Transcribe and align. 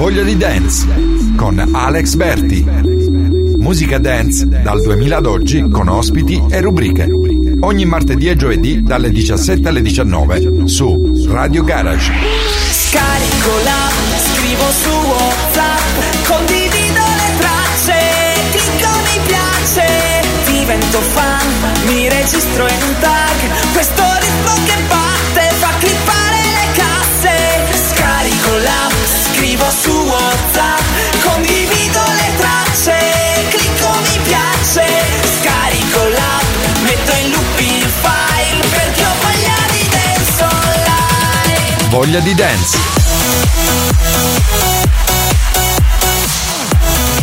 Voglia 0.00 0.22
di 0.22 0.34
Dance 0.38 0.86
con 1.36 1.62
Alex 1.72 2.14
Berti. 2.14 2.64
Musica 3.58 3.98
dance 3.98 4.48
dal 4.48 4.80
2000 4.80 5.16
ad 5.18 5.26
oggi 5.26 5.68
con 5.68 5.88
ospiti 5.88 6.42
e 6.48 6.62
rubriche. 6.62 7.06
Ogni 7.60 7.84
martedì 7.84 8.28
e 8.28 8.34
giovedì 8.34 8.82
dalle 8.82 9.10
17 9.10 9.68
alle 9.68 9.82
19 9.82 10.66
su 10.66 11.26
Radio 11.28 11.62
Garage. 11.64 12.12
Scarico 12.70 13.50
la, 13.62 13.90
scrivo 14.32 14.70
su 14.70 14.88
WhatsApp, 14.88 16.26
condivido 16.26 17.00
le 17.18 17.30
tracce, 17.36 17.98
clicco 18.52 18.88
mi 19.04 19.20
piace, 19.26 20.22
divento 20.46 20.98
fan, 20.98 21.46
mi 21.84 22.08
registro 22.08 22.66
in 22.66 22.94
tag, 23.00 23.72
questo 23.74 24.02
ritmo 24.18 24.64
che 24.64 24.82
fa 24.88 24.99
Voglia 41.90 42.20
di 42.20 42.34
Dance. 42.36 42.78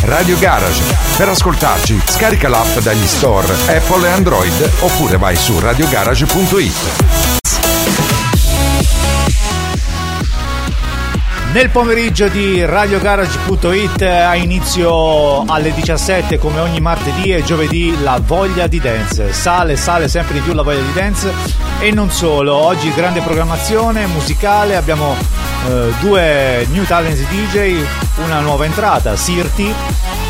Radio 0.02 0.38
Garage. 0.38 0.82
Per 1.16 1.26
ascoltarci, 1.26 1.98
scarica 2.06 2.50
l'app 2.50 2.76
dagli 2.80 3.06
store 3.06 3.50
Apple 3.66 4.06
e 4.06 4.10
Android 4.10 4.70
oppure 4.80 5.16
vai 5.16 5.36
su 5.36 5.58
radiogarage.it. 5.58 7.06
Nel 11.54 11.70
pomeriggio 11.70 12.28
di 12.28 12.62
radiogarage.it 12.62 14.02
a 14.02 14.34
inizio 14.34 15.44
alle 15.46 15.72
17 15.72 16.36
come 16.36 16.60
ogni 16.60 16.80
martedì 16.80 17.32
e 17.32 17.42
giovedì 17.42 17.98
la 18.02 18.20
voglia 18.22 18.66
di 18.66 18.78
dance. 18.80 19.32
Sale, 19.32 19.76
sale 19.76 20.08
sempre 20.08 20.34
di 20.34 20.40
più 20.40 20.52
la 20.52 20.62
voglia 20.62 20.82
di 20.82 20.92
dance 20.92 21.67
e 21.78 21.90
non 21.92 22.10
solo. 22.10 22.54
Oggi 22.54 22.92
grande 22.92 23.20
programmazione 23.20 24.06
musicale, 24.06 24.76
abbiamo 24.76 25.16
eh, 25.66 25.92
due 26.00 26.66
new 26.70 26.84
talent 26.84 27.18
DJ, 27.28 27.82
una 28.24 28.40
nuova 28.40 28.64
entrata, 28.64 29.16
Sirti 29.16 29.72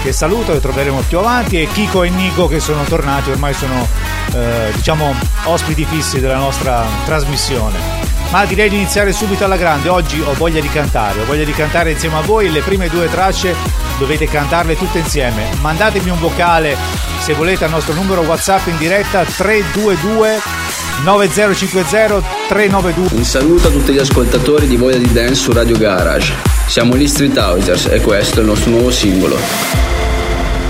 che 0.02 0.12
saluto 0.12 0.54
e 0.54 0.60
troveremo 0.60 1.02
più 1.08 1.19
avanti 1.19 1.60
e 1.60 1.66
Kiko 1.66 2.04
e 2.04 2.10
Nico 2.10 2.46
che 2.46 2.60
sono 2.60 2.84
tornati, 2.84 3.30
ormai 3.30 3.52
sono 3.52 3.86
eh, 4.32 4.70
diciamo 4.74 5.12
ospiti 5.44 5.84
fissi 5.84 6.20
della 6.20 6.36
nostra 6.36 6.84
trasmissione. 7.04 8.06
Ma 8.30 8.44
direi 8.44 8.69
di 8.69 8.76
iniziare 8.76 9.10
subito 9.12 9.44
alla 9.44 9.56
grande. 9.56 9.88
Oggi 9.88 10.20
ho 10.20 10.34
voglia 10.34 10.60
di 10.60 10.69
cantare, 10.69 11.22
ho 11.22 11.24
voglia 11.24 11.44
di 11.44 11.52
cantare 11.52 11.92
insieme 11.92 12.16
a 12.16 12.20
voi. 12.20 12.52
Le 12.52 12.60
prime 12.60 12.88
due 12.88 13.08
tracce 13.08 13.54
dovete 13.98 14.26
cantarle 14.26 14.76
tutte 14.76 14.98
insieme. 14.98 15.48
Mandatemi 15.60 16.10
un 16.10 16.19
vocale 16.19 16.76
se 17.20 17.32
volete 17.32 17.64
al 17.64 17.70
nostro 17.70 17.94
numero 17.94 18.20
WhatsApp 18.20 18.66
in 18.66 18.76
diretta 18.76 19.24
322 19.24 20.67
9050 21.04 22.22
392. 22.48 23.16
Un 23.16 23.24
saluto 23.24 23.68
a 23.68 23.70
tutti 23.70 23.92
gli 23.92 23.98
ascoltatori 23.98 24.66
di 24.66 24.77
Voglia 24.77 24.98
di 24.98 25.12
Dance 25.12 25.34
su 25.34 25.52
Radio 25.52 25.77
Garage. 25.77 26.34
Siamo 26.66 26.96
gli 26.96 27.06
Street 27.06 27.36
Housers 27.36 27.86
e 27.86 28.00
questo 28.00 28.38
è 28.38 28.41
il 28.41 28.48
nostro 28.48 28.70
nuovo 28.70 28.91
singolo. 28.91 29.36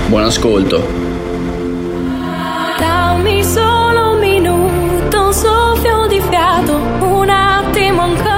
Buon 0.06 0.24
ascolto. 0.24 0.86
Dammi 2.78 3.42
solo 3.42 4.12
un 4.12 4.18
minuto, 4.18 5.26
un 5.26 5.32
soffio 5.32 6.06
di 6.06 6.20
fiato, 6.28 6.76
un 6.76 7.28
attimo 7.28 8.02
ancora. 8.02 8.37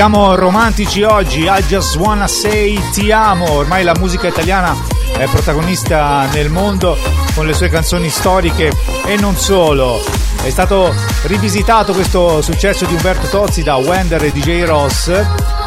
Siamo 0.00 0.34
romantici 0.34 1.02
oggi, 1.02 1.42
I 1.42 1.62
just 1.66 1.96
wanna 1.96 2.26
say 2.26 2.80
ti 2.90 3.12
amo, 3.12 3.50
ormai 3.50 3.84
la 3.84 3.92
musica 3.98 4.28
italiana 4.28 4.74
è 5.14 5.26
protagonista 5.26 6.26
nel 6.32 6.48
mondo 6.48 6.96
con 7.34 7.44
le 7.44 7.52
sue 7.52 7.68
canzoni 7.68 8.08
storiche 8.08 8.72
e 9.04 9.16
non 9.18 9.36
solo. 9.36 10.02
È 10.42 10.48
stato 10.48 10.94
rivisitato 11.24 11.92
questo 11.92 12.40
successo 12.40 12.86
di 12.86 12.94
Umberto 12.94 13.26
Tozzi 13.26 13.62
da 13.62 13.76
Wender 13.76 14.24
e 14.24 14.32
DJ 14.32 14.64
Ross 14.64 15.08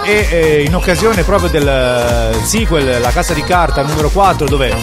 e 0.04 0.28
eh, 0.32 0.64
in 0.64 0.74
occasione 0.74 1.22
proprio 1.22 1.50
del 1.50 1.68
eh, 1.68 2.44
sequel 2.44 3.02
La 3.02 3.12
Casa 3.12 3.36
di 3.36 3.44
Carta 3.44 3.84
numero 3.84 4.10
4 4.10 4.48
dove 4.48 4.76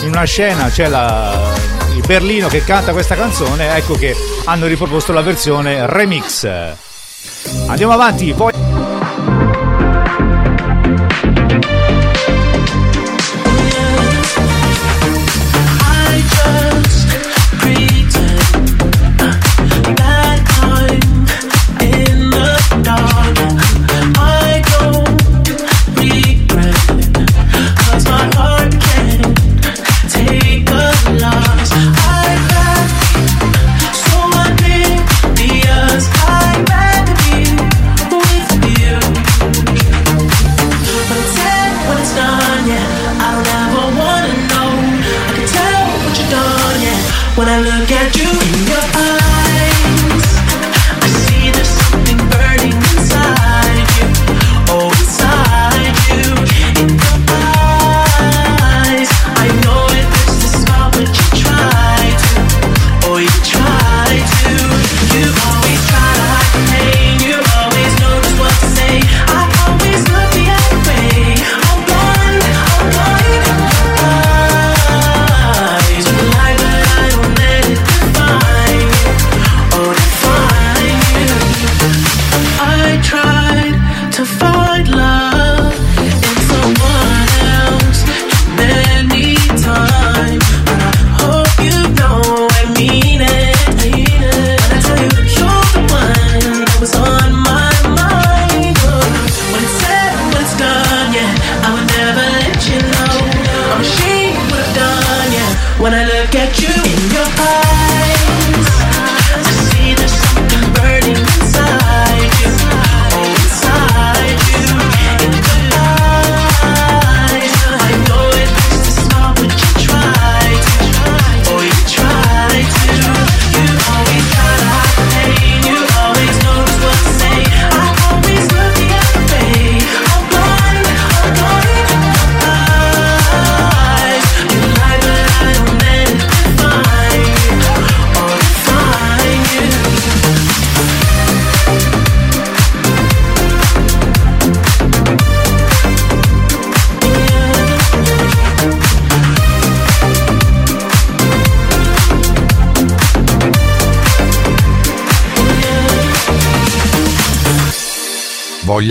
in 0.00 0.08
una 0.08 0.24
scena 0.24 0.70
c'è 0.70 0.88
la, 0.88 1.52
il 1.94 2.02
Berlino 2.06 2.48
che 2.48 2.64
canta 2.64 2.92
questa 2.92 3.16
canzone, 3.16 3.76
ecco 3.76 3.96
che 3.96 4.16
hanno 4.46 4.64
riproposto 4.64 5.12
la 5.12 5.20
versione 5.20 5.84
remix. 5.84 6.48
Andiamo 7.66 7.92
avanti, 7.92 8.32
poi... 8.32 8.63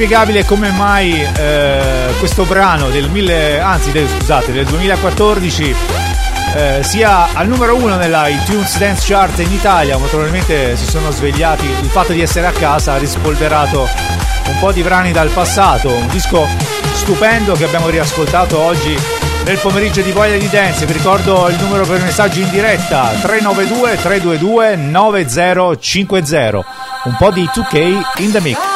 Inspiegabile 0.00 0.46
come 0.46 0.70
mai 0.70 1.12
eh, 1.20 2.14
questo 2.18 2.44
brano 2.44 2.88
del, 2.88 3.10
mille, 3.10 3.60
anzi, 3.60 3.92
del, 3.92 4.08
scusate, 4.08 4.50
del 4.50 4.64
2014 4.64 5.76
eh, 6.54 6.80
sia 6.82 7.28
al 7.34 7.46
numero 7.46 7.76
uno 7.76 7.96
nella 7.96 8.26
iTunes 8.28 8.78
Dance 8.78 9.04
Chart 9.06 9.38
in 9.40 9.52
Italia. 9.52 9.98
Naturalmente 9.98 10.74
si 10.78 10.86
sono 10.86 11.10
svegliati. 11.10 11.66
Il 11.66 11.90
fatto 11.90 12.12
di 12.12 12.22
essere 12.22 12.46
a 12.46 12.50
casa 12.50 12.94
ha 12.94 12.96
rispolverato 12.96 13.86
un 14.46 14.58
po' 14.58 14.72
di 14.72 14.80
brani 14.80 15.12
dal 15.12 15.28
passato. 15.28 15.90
Un 15.90 16.08
disco 16.08 16.48
stupendo 16.94 17.52
che 17.52 17.64
abbiamo 17.64 17.90
riascoltato 17.90 18.58
oggi 18.58 18.98
nel 19.44 19.58
pomeriggio 19.58 20.00
di 20.00 20.12
Voglia 20.12 20.38
di 20.38 20.48
Dance. 20.48 20.86
Vi 20.86 20.94
ricordo 20.94 21.46
il 21.48 21.56
numero 21.60 21.84
per 21.84 22.00
messaggi 22.00 22.40
in 22.40 22.48
diretta 22.48 23.10
392 23.20 23.98
322 24.00 24.76
9050. 24.76 26.64
Un 27.04 27.16
po' 27.18 27.30
di 27.30 27.42
2K 27.52 28.22
in 28.22 28.30
the 28.32 28.40
mix. 28.40 28.69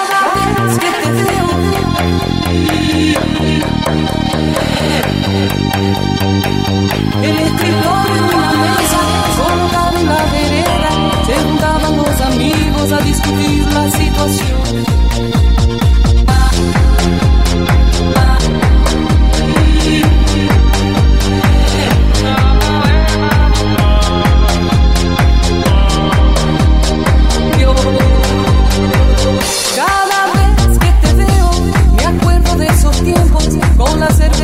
El 7.22 7.38
escritor 7.38 8.06
en 8.16 8.24
una 8.24 8.52
mesa, 8.52 9.00
solo 9.36 9.98
en 9.98 10.06
la 10.06 10.22
vereda, 10.32 10.92
se 11.26 11.34
juntaban 11.34 11.96
los 11.96 12.20
amigos 12.20 12.92
a 12.92 13.00
discutir 13.00 13.72
la 13.72 13.90
situación. 13.90 14.64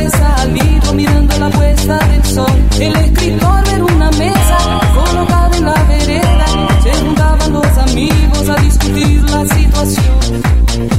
cabeza 0.01 0.35
al 0.41 0.95
mirando 0.95 1.37
la 1.37 1.49
puesta 1.49 1.97
del 2.07 2.23
sol. 2.25 2.51
El 2.79 2.95
escritor 2.95 3.63
era 3.67 3.85
una 3.85 4.11
mesa 4.11 4.57
colocada 4.95 5.57
en 5.57 5.65
la 5.65 5.83
vereda. 5.83 6.45
Se 6.83 6.93
juntaban 6.93 7.53
los 7.53 7.77
amigos 7.77 8.49
a 8.49 8.55
discutir 8.61 9.23
la 9.29 9.45
situación. 9.45 10.90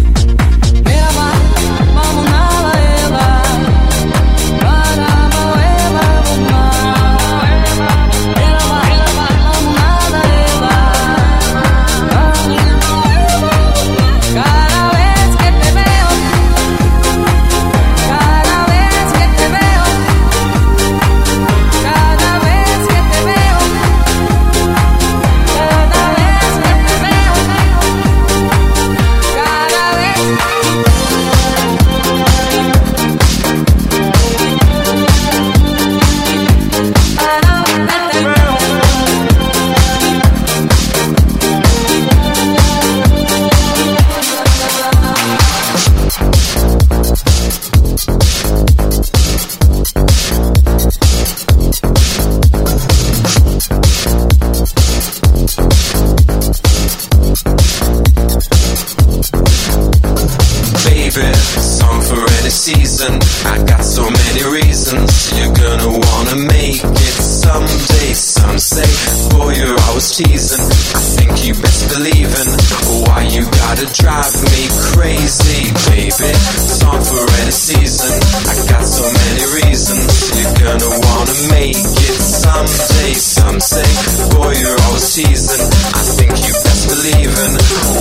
to 73.83 74.03
drive 74.03 74.35
me 74.55 74.69
crazy, 74.95 75.67
baby. 75.91 76.31
Song 76.71 77.03
for 77.03 77.25
any 77.43 77.51
season. 77.51 78.15
I 78.47 78.55
got 78.71 78.87
so 78.87 79.03
many 79.03 79.45
reasons. 79.59 80.07
You're 80.39 80.55
gonna 80.55 80.87
wanna 80.87 81.37
make 81.51 81.83
it 81.83 82.21
someday, 82.23 83.15
some 83.19 83.59
say. 83.59 83.83
Boy, 84.31 84.55
you're 84.55 84.79
all 84.87 84.99
season. 85.03 85.59
I 85.99 86.03
think 86.15 86.31
you 86.47 86.53
best 86.63 86.83
believe 86.95 87.35
in 87.35 87.53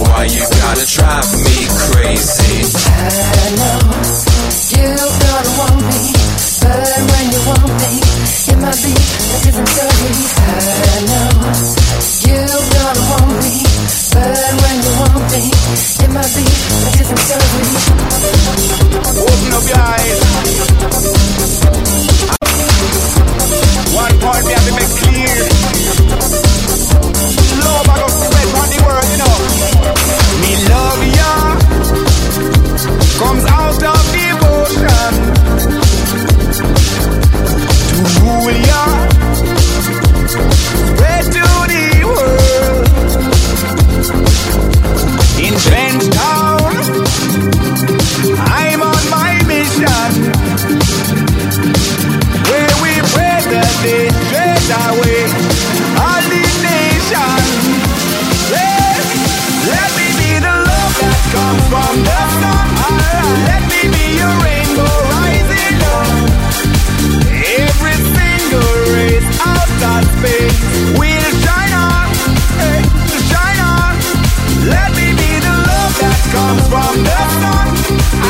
Why 0.06 0.30
you 0.30 0.46
gotta 0.62 0.86
drive 0.86 1.26
me 1.50 1.58
crazy? 1.90 2.62
I 2.86 3.50
know 3.58 3.82
you're 4.70 5.14
gonna 5.18 5.54
want 5.58 5.82
me, 5.82 6.02
but 6.62 6.94
when 7.10 7.26
you 7.34 7.42
want 7.50 7.74
me, 7.82 7.94
it 8.54 8.58
might 8.62 8.82
be 8.86 8.94
a 8.94 9.38
different 9.50 9.70
story. 9.74 10.14
I 10.46 11.02
know 11.10 12.38
you. 12.38 12.41
Open 16.12 16.28
up 19.54 19.64
your 19.64 19.80
eyes. 19.80 20.20
One 23.96 24.20
part 24.20 24.44
we 24.44 24.52
have 24.52 24.68
to 24.68 24.74
make 24.76 24.90
clear. 25.00 25.11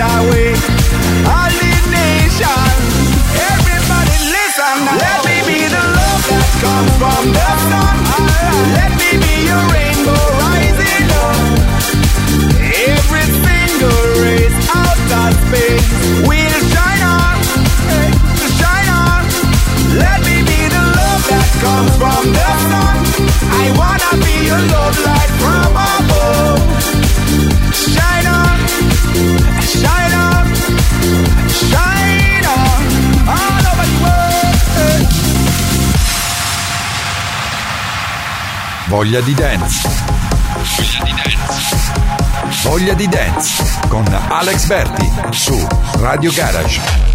All 0.00 0.08
the 0.08 1.72
nation, 1.92 2.48
everybody 3.52 4.16
listen. 4.32 4.76
Let 4.96 5.20
me 5.28 5.36
be 5.44 5.60
the 5.68 5.76
love 5.76 6.24
that 6.24 6.48
comes 6.64 6.92
from 6.96 7.24
the 7.36 7.50
sun. 7.68 7.96
Let 8.80 8.96
me 8.96 9.20
be 9.20 9.34
your 9.44 9.60
rainbow 9.68 10.24
rising 10.40 11.04
up. 11.20 11.36
Every 12.64 13.26
single 13.44 14.00
will 16.24 16.60
shine 16.72 17.04
on, 17.04 17.36
shine 18.56 18.88
on. 18.88 19.20
Let 20.00 20.24
me 20.24 20.40
be 20.48 20.60
the 20.64 20.84
love 20.96 21.22
that 21.28 21.48
comes 21.60 21.92
from 22.00 22.24
the 22.32 22.50
sun. 22.72 23.04
I 23.52 23.68
wanna 23.76 24.16
be 24.24 24.48
your 24.48 24.64
love 24.64 24.96
light 25.04 25.39
Voglia 38.90 39.20
di 39.20 39.34
dance. 39.34 39.88
Voglia 40.64 41.04
di 41.04 41.12
dance. 41.12 41.92
Voglia 42.62 42.94
di 42.94 43.08
dance 43.08 43.64
con 43.86 44.04
Alex 44.28 44.66
Berti 44.66 45.08
su 45.30 45.64
Radio 46.00 46.32
Garage. 46.32 47.09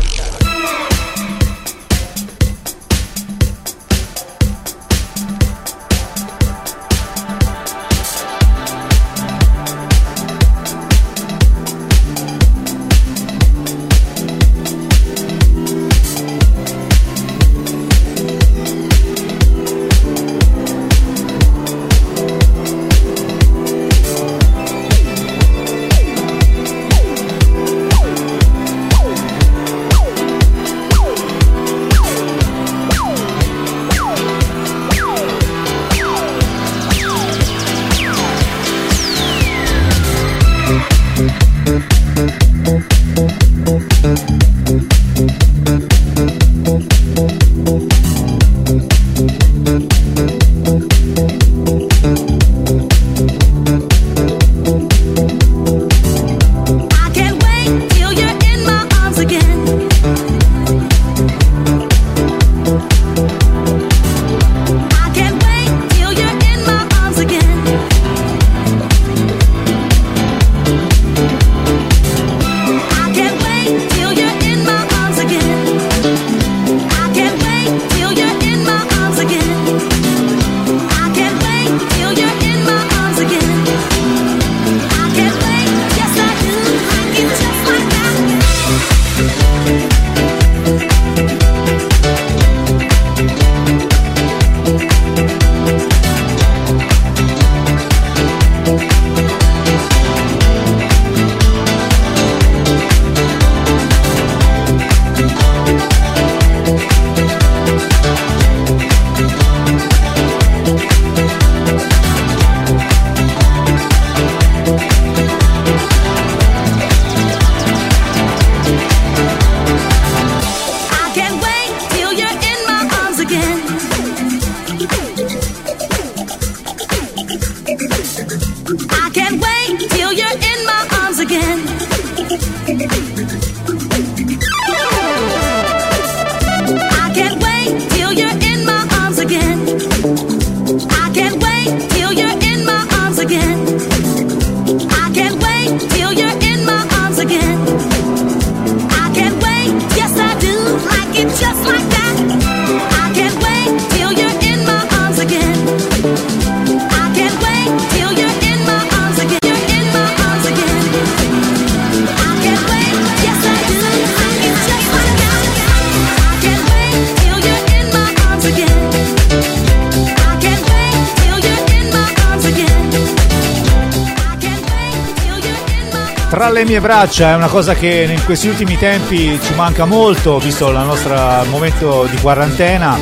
Braccia 177.05 177.29
è 177.29 177.35
una 177.35 177.49
cosa 177.49 177.75
che 177.75 178.07
in 178.09 178.25
questi 178.25 178.47
ultimi 178.47 178.79
tempi 178.79 179.39
ci 179.39 179.53
manca 179.53 179.85
molto, 179.85 180.39
visto 180.39 180.69
il 180.69 180.77
nostro 180.77 181.15
momento 181.51 182.07
di 182.09 182.17
quarantena, 182.17 182.97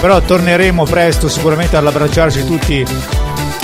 però 0.00 0.20
torneremo 0.20 0.84
presto 0.84 1.28
sicuramente 1.28 1.76
ad 1.76 1.84
abbracciarci 1.84 2.44
tutti 2.44 2.86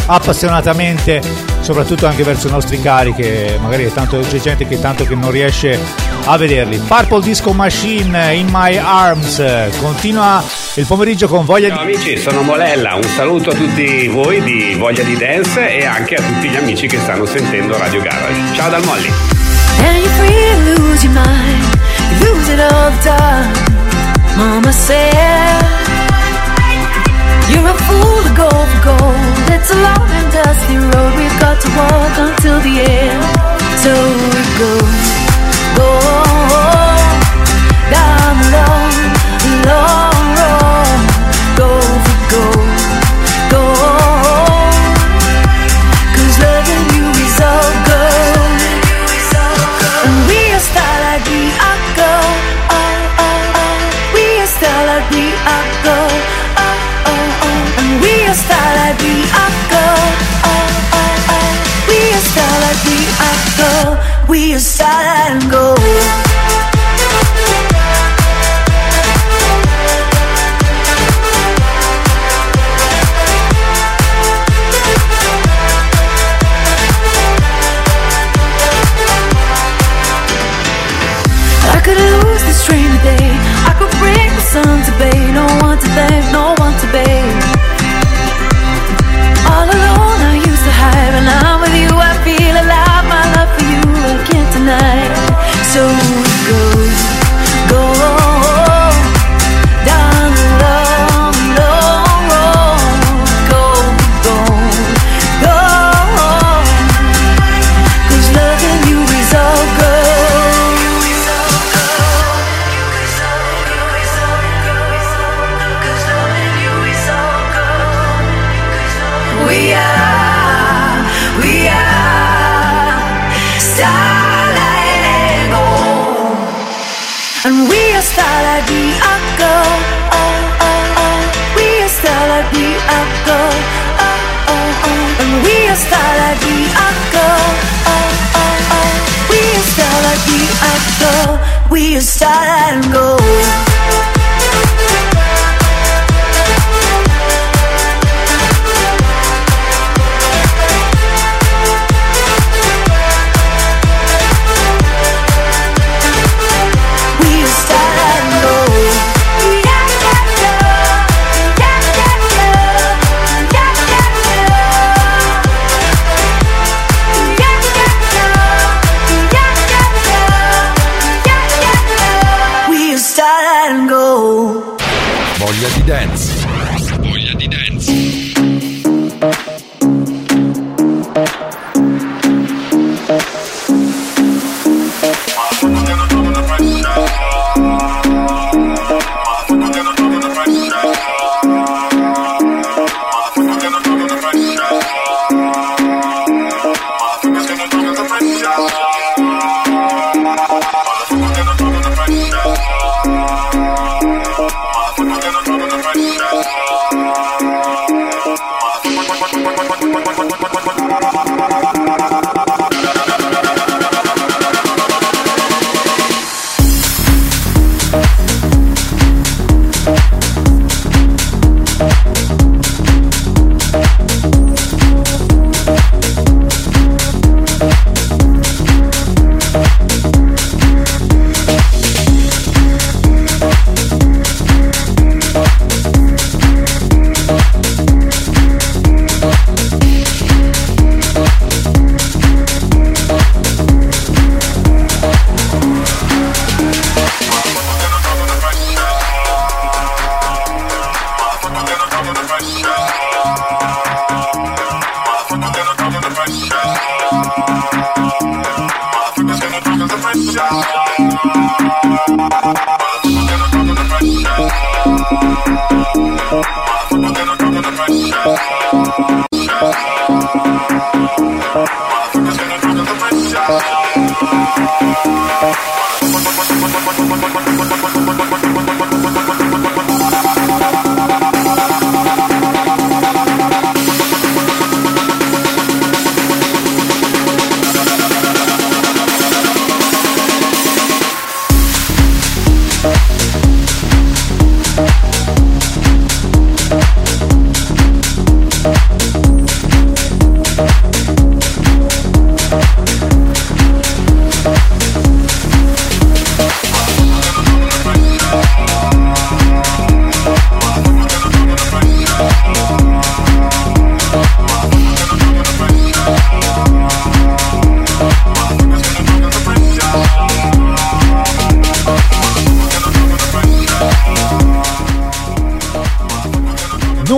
appassionatamente, 0.06 1.22
soprattutto 1.60 2.06
anche 2.06 2.24
verso 2.24 2.48
i 2.48 2.50
nostri 2.50 2.80
cari, 2.80 3.14
che 3.14 3.58
magari 3.60 3.92
tanto, 3.92 4.18
c'è 4.18 4.40
gente 4.40 4.66
che 4.66 4.80
tanto 4.80 5.04
che 5.04 5.14
non 5.14 5.30
riesce 5.30 5.78
a 6.24 6.36
vederli. 6.36 6.78
Purple 6.78 7.22
Disco 7.22 7.52
Machine 7.52 8.34
in 8.34 8.48
My 8.50 8.76
Arms, 8.76 9.40
continua 9.78 10.42
il 10.74 10.84
pomeriggio 10.84 11.28
con 11.28 11.44
voglia 11.44 11.68
Ciao 11.68 11.84
di... 11.84 11.94
amici, 11.94 12.16
sono 12.18 12.42
Molella, 12.42 12.96
un 12.96 13.04
saluto 13.04 13.50
a 13.50 13.54
tutti 13.54 14.08
voi 14.08 14.42
di 14.42 14.74
Voglia 14.76 15.04
di 15.04 15.16
Dance 15.16 15.78
e 15.78 15.84
anche 15.84 16.16
a 16.16 16.22
tutti 16.22 16.48
gli 16.48 16.56
amici 16.56 16.88
che 16.88 16.98
stanno 16.98 17.24
sentendo 17.24 17.78
Radio 17.78 18.00
Garage. 18.00 18.54
Ciao 18.56 18.68
dal 18.68 18.84
Molly! 18.84 19.35
And 19.84 19.94
you 20.02 20.10
free 20.18 20.42
to 20.52 20.58
lose 20.70 21.00
your 21.04 21.12
mind, 21.12 21.62
you 22.10 22.16
lose 22.26 22.48
it 22.54 22.60
all 22.60 22.88
the 22.94 23.00
time. 23.04 23.48
Mama 24.38 24.72
said, 24.72 25.62
You're 27.50 27.68
a 27.68 27.76
fool 27.86 28.18
to 28.26 28.32
go 28.42 28.48
for 28.50 28.80
gold. 28.88 29.34
It's 29.54 29.70
a 29.70 29.78
long 29.86 30.08
and 30.18 30.28
dusty 30.32 30.76
road 30.76 31.12
we've 31.18 31.38
got 31.40 31.56
to 31.64 31.68
walk 31.78 32.14
until 32.26 32.58
the 32.66 32.74
end. 32.84 33.22
So 33.82 33.92
we 34.32 34.42
go, 34.60 34.72
go 35.78 35.90
down 37.96 38.32
the 38.42 38.48
long, 38.56 38.94
long 39.70 40.24
road. 40.40 41.00
Go 41.60 41.70
for 42.04 42.18
gold, 42.32 42.68
go. 43.52 43.62
Cause 46.14 46.36
loving 46.44 46.84
you 46.96 47.06
is 47.24 47.40
all 47.40 47.85
we 55.12 55.24
are 55.54 55.66
gold. 55.86 56.22
Oh, 56.56 56.78
oh, 57.06 57.12
oh, 57.12 57.44
oh. 57.46 57.80
And 57.80 57.92
we 58.02 58.14
are 58.26 58.38
we 59.02 59.14
are 59.42 59.54
gold. 59.72 60.14
Oh, 60.44 60.68
oh, 61.00 61.32
oh. 61.34 61.50
We 61.88 62.00
are 62.14 62.26
we 62.86 62.98
are 63.26 63.40
gold. 63.60 63.96
we 64.28 64.54
are 64.54 64.60
and 65.30 65.50
go. 65.50 66.35
don't 85.36 85.62
want 85.62 85.78
to 85.82 85.88
thank 85.88 86.32
no 86.32 86.55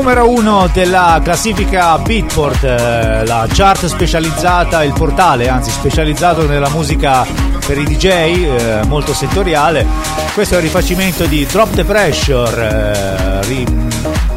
Numero 0.08 0.30
uno 0.30 0.70
della 0.72 1.20
classifica 1.22 1.98
Beatport, 1.98 2.64
eh, 2.64 3.26
la 3.26 3.46
chart 3.46 3.84
specializzata, 3.84 4.82
il 4.82 4.94
portale 4.94 5.50
anzi 5.50 5.70
specializzato 5.70 6.46
nella 6.46 6.70
musica 6.70 7.26
per 7.66 7.76
i 7.76 7.84
DJ, 7.84 8.06
eh, 8.06 8.80
molto 8.86 9.12
settoriale. 9.12 9.84
Questo 10.32 10.54
è 10.54 10.56
il 10.56 10.62
rifacimento 10.62 11.26
di 11.26 11.44
Drop 11.44 11.74
the 11.74 11.84
Pressure, 11.84 13.42
eh, 13.42 13.46
ri- 13.48 13.66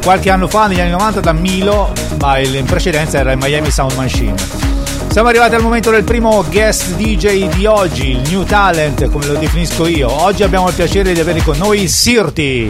qualche 0.04 0.30
anno 0.30 0.50
fa, 0.50 0.68
negli 0.68 0.82
anni 0.82 0.92
90, 0.92 1.22
da 1.22 1.32
Milo, 1.32 1.94
ma 2.20 2.38
in 2.38 2.66
precedenza 2.66 3.20
era 3.20 3.32
il 3.32 3.38
Miami 3.38 3.72
Sound 3.72 3.94
Machine. 3.94 4.36
Siamo 5.08 5.30
arrivati 5.30 5.56
al 5.56 5.62
momento 5.62 5.90
del 5.90 6.04
primo 6.04 6.44
guest 6.50 6.96
DJ 6.96 7.48
di 7.48 7.66
oggi, 7.66 8.10
il 8.10 8.30
new 8.30 8.44
talent, 8.44 9.10
come 9.10 9.26
lo 9.26 9.36
definisco 9.36 9.88
io. 9.88 10.12
Oggi 10.12 10.44
abbiamo 10.44 10.68
il 10.68 10.74
piacere 10.74 11.14
di 11.14 11.22
avere 11.22 11.42
con 11.42 11.58
noi 11.58 11.88
Sirti. 11.88 12.70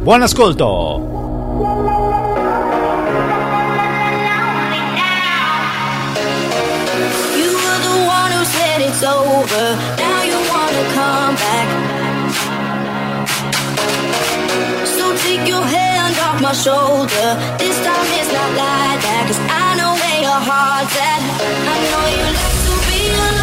Buon 0.00 0.22
ascolto! 0.22 1.27
over. 9.38 9.66
Now 10.04 10.18
you 10.30 10.38
wanna 10.52 10.84
come 10.98 11.34
back. 11.44 11.68
So 14.96 15.04
take 15.26 15.44
your 15.52 15.64
hand 15.76 16.14
off 16.26 16.38
my 16.46 16.54
shoulder. 16.66 17.28
This 17.62 17.76
time 17.86 18.08
it's 18.18 18.30
not 18.38 18.50
like 18.62 19.00
that. 19.06 19.22
Cause 19.28 19.42
I 19.64 19.66
know 19.78 19.92
where 20.00 20.20
your 20.28 20.40
heart's 20.48 20.96
at. 21.10 21.22
I 21.72 21.76
know 21.90 22.04
you 22.16 22.26
like 22.38 22.56
to 22.66 22.74
be 22.88 23.00
alone. 23.14 23.37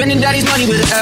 Spending 0.00 0.18
daddy's 0.18 0.46
money 0.46 0.66
with 0.66 0.80
us. 0.80 0.99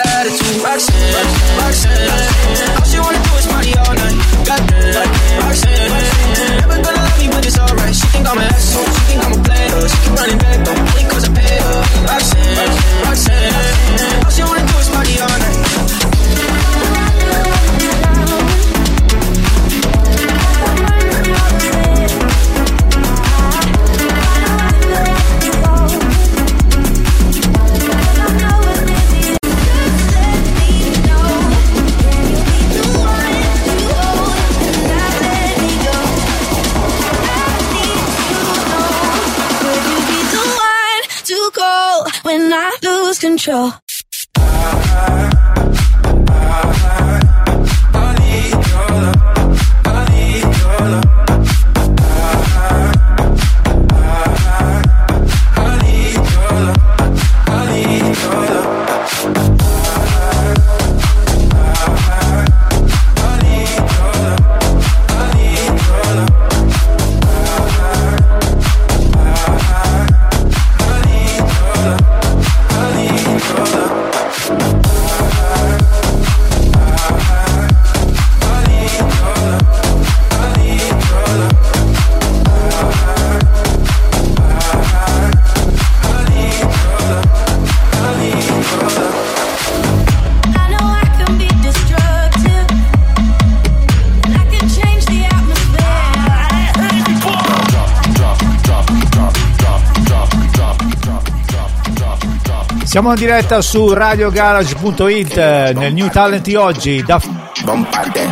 Siamo 102.99 103.15
in 103.15 103.21
diretta 103.21 103.63
su 103.63 103.93
radiogarage.it 103.93 105.37
nel 105.77 105.95
New 105.95 106.09
Talent 106.09 106.43
di 106.43 106.57
oggi 106.57 107.01
da 107.01 107.21
Bompante. 107.63 108.29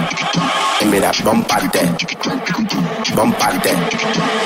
E 0.80 0.84
me 0.86 0.98
da 0.98 1.12
bompante. 1.22 1.94
Bompante. 3.14 4.45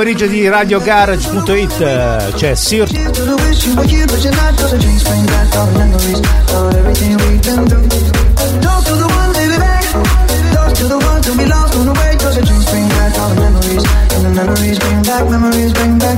Pomeriggio 0.00 0.26
di 0.28 0.48
radiogarage.it 0.48 2.32
c'è 2.34 2.54
Sir 2.54 2.88
To 2.88 3.24
the 3.24 3.34
wish 3.44 3.66
you 3.66 3.74
were 3.74 3.86
here, 3.86 4.06
but 4.06 4.22
you're 4.22 4.34
not. 4.34 4.56
Cause 4.56 4.70
the 4.70 4.78
dreams 4.78 5.02
bring 5.02 5.26
back 5.26 5.54
all 5.54 5.66
the 5.66 5.78
memories 5.78 6.20
of 6.54 6.74
everything 6.74 7.16
we've 7.16 7.42
been 7.42 7.66
through. 7.68 7.86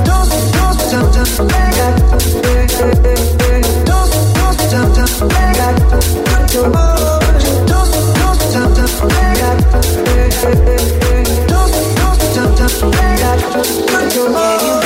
Toast. 0.05 0.53
Toast, 1.13 1.93
Got 12.63 12.81
you, 12.81 12.91
got 13.87 14.15
you, 14.15 14.29
got. 14.29 14.82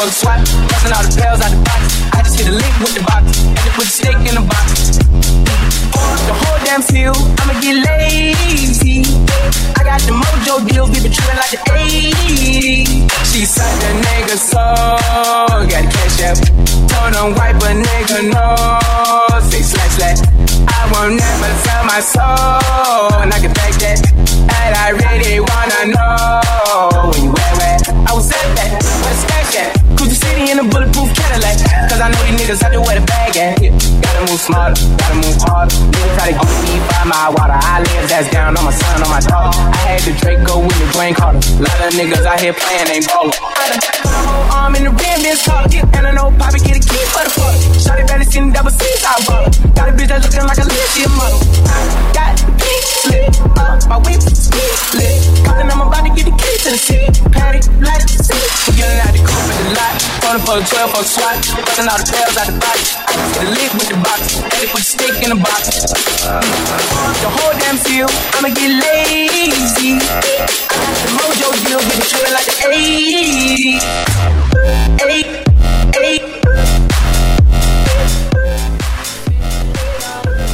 For 0.00 0.08
a 0.08 0.08
12 0.08 0.08
for 0.08 0.08
the 0.08 0.12
swap. 0.12 0.40
Busting 0.68 0.92
all 0.92 1.04
the 1.04 1.12
bells 1.20 1.40
out 1.40 1.50
the 1.52 1.60
box. 1.60 1.82
I 2.12 2.22
just 2.22 2.38
hit 2.38 2.48
a 2.48 2.56
link 2.56 2.74
with 2.80 2.94
the 2.94 3.04
box. 3.04 3.24
And 3.44 3.56
then 3.56 3.72
put 3.76 3.84
the 3.84 3.92
stick 3.92 4.16
in 4.16 4.34
the 4.34 4.44
box. 4.46 4.96
The 6.28 6.34
whole 6.40 6.60
damn 6.64 6.82
field, 6.82 7.20
I'ma 7.40 7.60
get 7.60 7.76
lazy. 7.84 9.04
I 9.76 9.84
got 9.84 10.00
the 10.08 10.12
mojo 10.16 10.29
deals. 10.58 10.90
We 10.90 10.98
been 11.00 11.12
tripping 11.12 11.38
like 11.38 11.50
the 11.54 11.62
80s. 11.70 13.06
She 13.30 13.44
said 13.46 13.70
the 13.82 13.90
nigga 14.02 14.36
so. 14.36 14.64
Got 15.70 15.84
cash 15.86 16.20
app. 16.26 16.38
Told 16.90 17.14
him 17.14 17.38
wipe 17.38 17.62
a 17.62 17.70
nigga 17.78 18.18
nose. 18.34 19.44
Say 19.50 19.62
slash 19.62 19.94
slash. 19.96 20.20
I 20.66 20.80
won't 20.90 21.14
never 21.14 21.50
sell 21.62 21.84
my 21.86 22.00
soul. 22.00 23.22
And 23.22 23.32
I 23.32 23.38
can 23.38 23.52
back 23.54 23.74
that. 23.84 24.02
And 24.10 24.74
I 24.74 24.90
really 24.90 25.38
wanna 25.38 25.94
know 25.94 27.10
when 27.10 27.22
you 27.22 27.30
wear 27.30 27.52
where 27.62 27.78
I 28.08 28.12
was 28.12 28.30
at 28.30 28.48
that, 28.58 28.82
where 28.82 29.16
stash 29.22 29.54
at. 29.62 29.70
Cruise 29.96 30.10
the 30.10 30.18
city 30.18 30.50
in 30.50 30.58
a 30.58 30.64
bulletproof 30.64 31.14
Cadillac. 31.14 31.58
Cause 31.90 32.00
I 32.00 32.10
know 32.10 32.22
these 32.26 32.40
niggas 32.40 32.62
out 32.64 32.70
there 32.72 32.80
where 32.80 32.98
the 32.98 33.06
bag 33.06 33.36
at. 33.36 33.62
Yeah. 33.62 33.70
Gotta 34.02 34.26
move 34.26 34.40
smarter, 34.40 34.74
gotta 34.98 35.16
move 35.22 35.38
harder. 35.46 35.74
Niggas 35.94 36.14
try 36.18 36.26
to 36.32 36.36
give 36.38 36.58
me 36.66 36.74
by 36.90 37.04
my 37.06 37.28
water. 37.30 37.54
I 37.54 37.80
live 37.86 38.08
that's 38.10 38.30
down 38.30 38.56
on 38.56 38.64
my 38.64 38.72
son, 38.72 39.02
on 39.02 39.10
my 39.10 39.20
dog. 39.20 39.54
I 39.54 39.76
had 39.94 40.00
the 40.40 40.46
Draco 40.46 40.64
with 40.64 40.78
the 40.78 40.86
Dwayne 40.96 41.14
Carter. 41.14 41.40
Lot 41.60 41.80
of 41.80 41.92
niggas 41.94 42.24
out 42.24 42.40
here 42.40 42.52
playing, 42.52 42.88
ain't 42.88 43.06
ballin'. 43.06 43.32
I 43.32 43.68
done 43.68 43.80
put 43.80 44.04
my 44.04 44.20
whole 44.24 44.46
arm 44.52 44.76
in 44.76 44.84
the 44.84 44.90
rim, 44.90 45.18
Vince 45.20 45.44
Carter. 45.44 45.84
And 45.96 46.06
I 46.06 46.12
know 46.12 46.32
Poppy 46.38 46.60
get 46.60 46.76
a 46.76 46.82
kid 46.82 47.06
for 47.12 47.24
the 47.24 47.32
fuck. 47.32 47.56
Shotty 47.76 48.06
better 48.06 48.24
seen 48.24 48.52
double 48.52 48.70
C's, 48.70 49.04
I 49.04 49.20
bought 49.26 49.44
her. 49.44 49.68
Got 49.74 49.88
a 49.88 49.92
bitch 49.92 50.08
that 50.08 50.22
looking 50.24 50.46
like 50.46 50.60
a 50.60 50.66
little 50.66 51.12
model. 51.16 51.40
I 51.68 51.78
got 52.16 52.32
pink 52.56 52.82
slip, 53.04 53.32
uh, 53.56 53.76
my 53.88 53.98
whip 54.00 54.20
split, 54.20 54.76
lit. 54.96 55.20
Calling, 55.44 55.68
I'm 55.68 55.82
about 55.84 56.04
to 56.04 56.10
get 56.14 56.24
the 56.24 56.34
key 56.36 56.56
to 56.64 56.70
the 56.72 56.80
city. 56.80 57.08
Patty, 57.30 57.60
black, 57.80 58.00
city. 58.08 58.46
We 58.68 58.80
getting 58.80 59.00
out 59.04 59.12
the 59.12 59.22
coupe 59.24 59.50
at 59.50 59.56
the 59.60 59.66
lot. 59.76 59.94
Calling 60.24 60.44
for 60.44 60.56
a 60.56 60.64
12 60.64 60.90
for 60.94 61.02
a 61.02 61.06
swat. 61.06 61.36
Busting 61.64 61.88
all 61.88 61.98
the 62.00 62.06
bells 62.08 62.36
out 62.38 62.46
the 62.48 62.60
just 63.20 63.34
get 63.34 63.46
a 63.46 63.50
lick 63.50 63.72
with 63.74 63.88
the 63.88 63.98
box. 64.00 64.38
It 64.62 64.70
put 64.70 64.78
the 64.78 64.88
stick 64.88 65.14
in 65.22 65.30
the 65.30 65.40
box. 65.42 65.92
The 66.22 67.28
whole 67.28 67.54
damn 67.58 67.76
field, 67.76 68.10
I'ma 68.38 68.48
get 68.54 68.70
lazy. 68.70 69.98
I 70.20 70.26
got 70.68 70.92
the 71.00 71.10
mojo 71.16 71.48
deal, 71.64 71.78
we 71.78 71.84
been 71.88 72.00
tripping 72.04 72.32
like 72.32 72.44
the 72.44 72.52
80s. 72.60 73.84
Eight, 75.08 75.30
eight. 75.98 76.24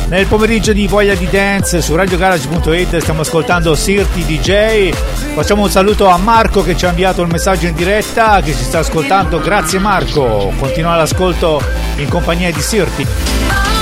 Nel 0.09 0.27
pomeriggio 0.27 0.73
di 0.73 0.87
Voglia 0.87 1.17
di 1.17 1.29
Dance 1.29 1.83
su 1.83 1.97
radiogarage.it 1.97 2.99
stiamo 2.99 3.23
ascoltando 3.23 3.75
Sirti 3.75 4.25
DJ. 4.25 4.93
Facciamo 5.35 5.62
un 5.62 5.71
saluto 5.71 6.07
a 6.07 6.17
Marco 6.17 6.62
che 6.62 6.77
ci 6.77 6.87
ha 6.87 6.91
inviato 6.91 7.23
il 7.23 7.29
messaggio 7.29 7.67
in 7.67 7.75
diretta, 7.75 8.41
che 8.41 8.55
ci 8.55 8.62
sta 8.62 8.79
ascoltando. 8.79 9.41
Grazie 9.41 9.81
Marco. 9.81 10.53
Continua 10.59 10.95
l'ascolto 10.95 11.61
in 11.97 12.09
compagnia 12.09 12.53
di 12.53 12.61
Sirti. 12.61 13.76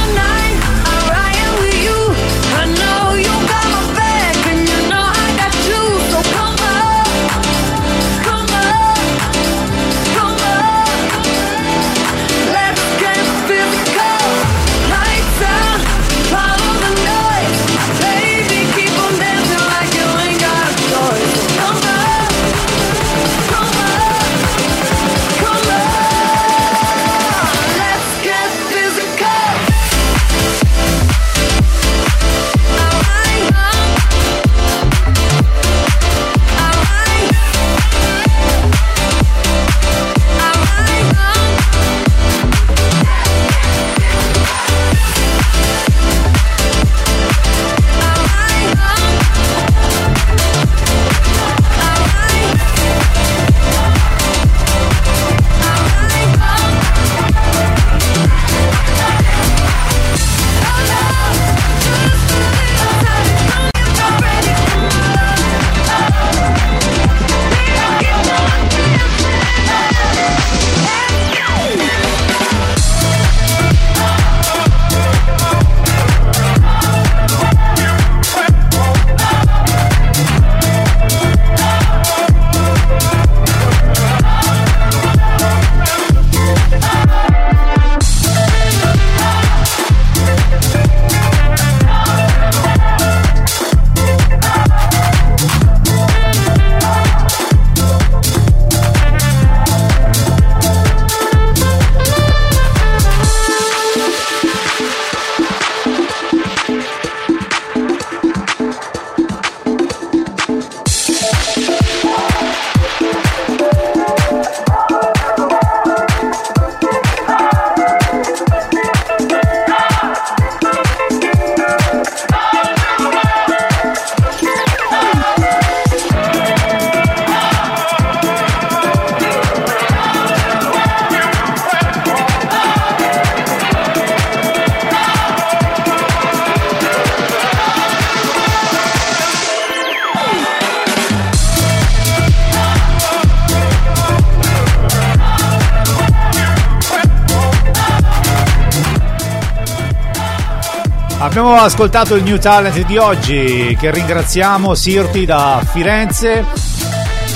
Abbiamo 151.36 151.56
ascoltato 151.56 152.14
il 152.14 152.22
new 152.22 152.38
talent 152.38 152.78
di 152.86 152.96
oggi 152.96 153.76
che 153.80 153.90
ringraziamo 153.90 154.72
Sirti 154.72 155.24
da 155.24 155.60
Firenze. 155.68 156.44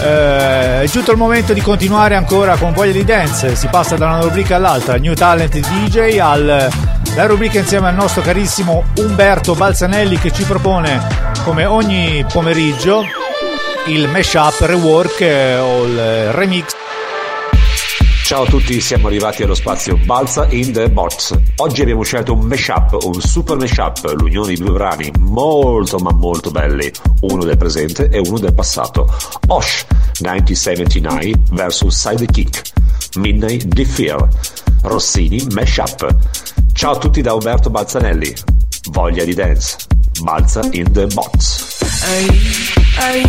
Eh, 0.01 0.83
è 0.83 0.85
giunto 0.87 1.11
il 1.11 1.17
momento 1.17 1.53
di 1.53 1.61
continuare 1.61 2.15
ancora 2.15 2.57
con 2.57 2.73
Voglia 2.73 2.93
di 2.93 3.03
Dance, 3.03 3.57
si 3.57 3.67
passa 3.67 3.97
da 3.97 4.07
una 4.07 4.21
rubrica 4.21 4.55
all'altra, 4.55 4.99
New 4.99 5.15
Talent 5.15 5.59
DJ 5.59 6.19
al 6.19 6.69
la 7.17 7.27
rubrica 7.27 7.59
insieme 7.59 7.89
al 7.89 7.97
nostro 7.97 8.23
carissimo 8.23 8.85
Umberto 8.99 9.57
Balzanelli 9.57 10.17
che 10.17 10.31
ci 10.31 10.45
propone 10.45 11.05
come 11.43 11.65
ogni 11.65 12.25
pomeriggio 12.33 13.03
il 13.87 14.07
mashup, 14.07 14.61
rework 14.61 15.21
eh, 15.23 15.59
o 15.59 15.85
il 15.87 16.33
remix 16.35 16.78
Ciao 18.29 18.43
a 18.43 18.47
tutti, 18.47 18.79
siamo 18.83 19.07
arrivati 19.07 19.43
allo 19.43 19.55
spazio 19.55 19.97
Balsa 20.05 20.49
in 20.51 20.71
the 20.75 20.91
Box. 20.91 21.35
Oggi 21.57 21.81
abbiamo 21.81 22.03
scelto 22.03 22.35
un 22.35 22.41
mashup, 22.41 22.99
un 23.05 23.19
super 23.23 23.57
mashup, 23.57 24.05
l'unione 24.19 24.49
di 24.49 24.57
due 24.57 24.73
brani 24.73 25.11
molto 25.21 25.97
ma 25.97 26.13
molto 26.13 26.51
belli, 26.51 26.93
uno 27.21 27.45
del 27.45 27.57
presente 27.57 28.11
e 28.11 28.19
uno 28.19 28.39
del 28.39 28.53
passato. 28.53 29.11
Osh 29.47 29.87
1979 30.21 31.33
vs 31.53 31.87
Sidekick, 31.87 32.71
Midnight 33.17 33.67
The 33.67 33.87
Fear, 33.87 34.29
Rossini 34.83 35.47
Mashup. 35.55 36.15
Ciao 36.75 36.93
a 36.93 36.99
tutti 36.99 37.23
da 37.23 37.33
Umberto 37.33 37.71
Balzanelli, 37.71 38.31
voglia 38.91 39.25
di 39.25 39.33
dance, 39.33 39.79
Balsa 40.21 40.69
in 40.73 40.93
the 40.93 41.07
Box. 41.07 41.81
Are 42.03 42.21
you, 42.21 42.33
are 42.99 43.17
you 43.17 43.29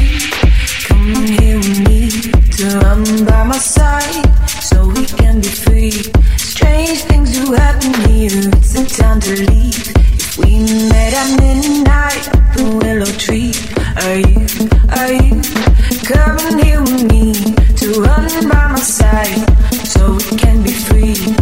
to 2.59 2.77
run 2.79 3.05
by 3.23 3.43
my 3.45 3.57
side 3.57 4.25
so 4.49 4.85
we 4.85 5.05
can 5.05 5.39
be 5.39 5.47
free. 5.47 5.91
Strange 6.35 6.99
things 7.03 7.31
do 7.31 7.53
happen 7.53 7.93
here. 8.09 8.51
It's 8.51 8.97
time 8.97 9.21
to 9.21 9.33
leave. 9.49 9.95
If 9.95 10.37
we 10.39 10.59
met 10.89 11.13
at 11.13 11.39
midnight 11.39 12.25
willow 12.57 13.11
tree, 13.17 13.53
are 14.03 14.17
you, 14.17 14.45
are 14.91 15.13
you 15.13 15.41
coming 16.03 16.59
here 16.65 16.81
with 16.81 17.03
me 17.09 17.31
to 17.77 18.01
run 18.01 18.27
by 18.49 18.67
my 18.73 18.79
side 18.79 19.39
so 19.87 20.15
we 20.15 20.37
can 20.37 20.61
be 20.61 20.71
free? 20.71 21.38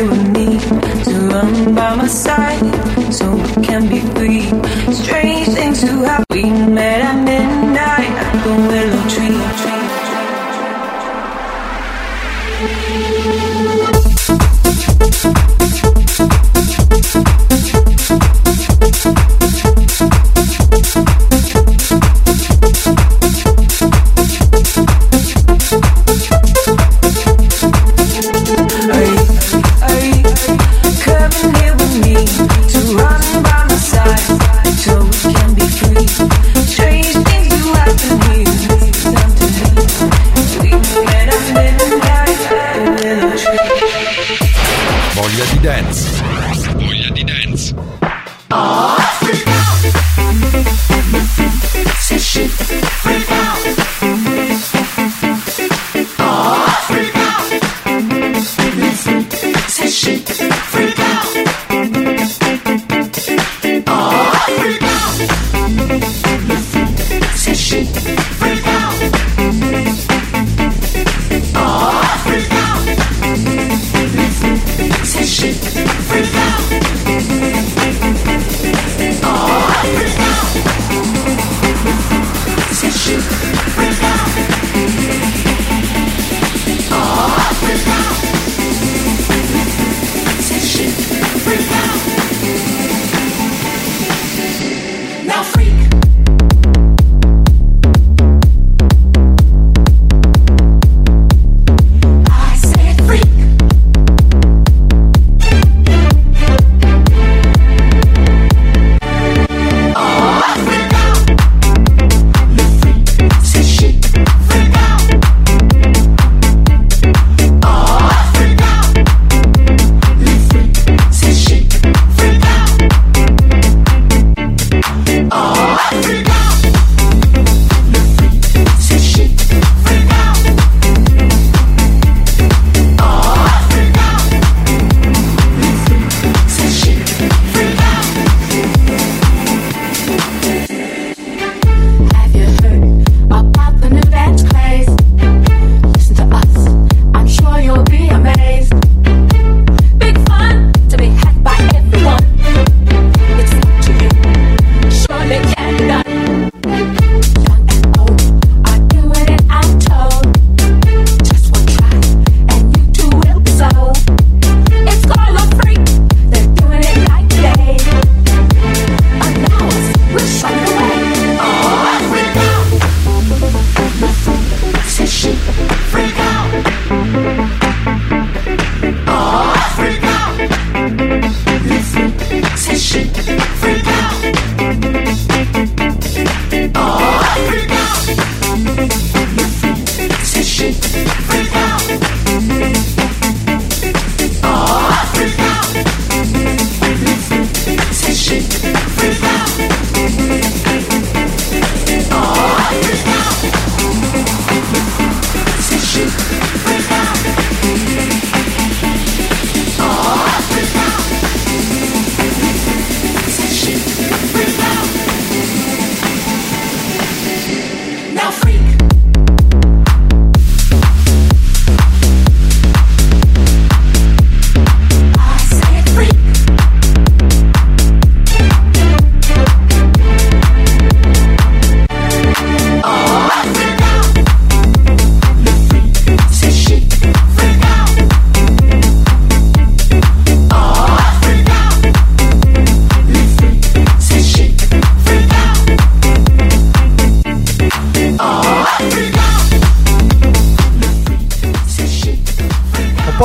you 0.00 0.10
and 0.10 0.32
me 0.32 0.58
to 1.04 1.12
run 1.28 1.74
by 1.74 1.94
my 1.94 2.06
side 2.06 3.12
so 3.12 3.30
we 3.34 3.66
can 3.66 3.86
be 3.88 4.00
free. 4.14 4.42
Strange 4.92 5.48
things 5.48 5.80
to 5.80 5.88
happen. 6.04 6.29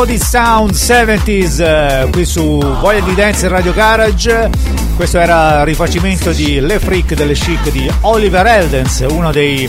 Di 0.05 0.19
sound 0.19 0.71
70s 0.71 1.61
eh, 1.61 2.09
qui 2.11 2.25
su 2.25 2.59
Voglia 2.59 2.99
di 2.99 3.15
Dance 3.15 3.47
Radio 3.47 3.73
Garage. 3.73 4.49
Questo 4.95 5.19
era 5.19 5.59
il 5.59 5.65
rifacimento 5.65 6.31
di 6.31 6.59
Le 6.59 6.79
Freak 6.79 7.15
delle 7.15 7.33
Chic 7.33 7.71
di 7.71 7.89
Oliver 8.01 8.45
Eldens, 8.45 9.05
uno 9.09 9.31
dei 9.31 9.67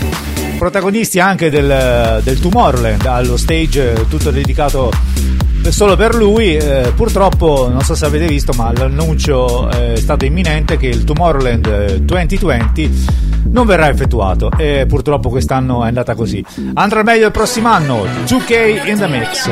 protagonisti 0.59 1.19
anche 1.21 1.49
del, 1.49 2.21
del 2.23 2.39
Tomorrowland, 2.39 3.07
allo 3.07 3.37
stage 3.37 3.93
eh, 3.93 4.09
tutto 4.09 4.31
dedicato 4.31 4.93
solo 5.71 5.97
per 5.97 6.15
lui. 6.15 6.57
Eh, 6.57 6.93
purtroppo, 6.95 7.69
non 7.71 7.83
so 7.83 7.95
se 7.95 8.07
avete 8.07 8.27
visto, 8.27 8.53
ma 8.53 8.73
l'annuncio 8.73 9.71
eh, 9.71 9.95
è 9.95 9.97
stato 9.97 10.25
imminente 10.25 10.77
che 10.77 10.87
il 10.87 11.05
Tomorrowland 11.05 11.67
eh, 11.67 12.01
2020 12.01 13.05
non 13.51 13.67
verrà 13.67 13.89
effettuato 13.89 14.51
e 14.57 14.87
purtroppo 14.89 15.29
quest'anno 15.29 15.85
è 15.85 15.89
andata 15.89 16.15
così. 16.15 16.45
Andrà 16.75 17.03
meglio 17.03 17.27
il 17.27 17.33
prossimo 17.33 17.69
anno, 17.69 18.05
2K 18.27 18.89
in 18.89 18.99
the 18.99 19.07
mix. 19.07 19.51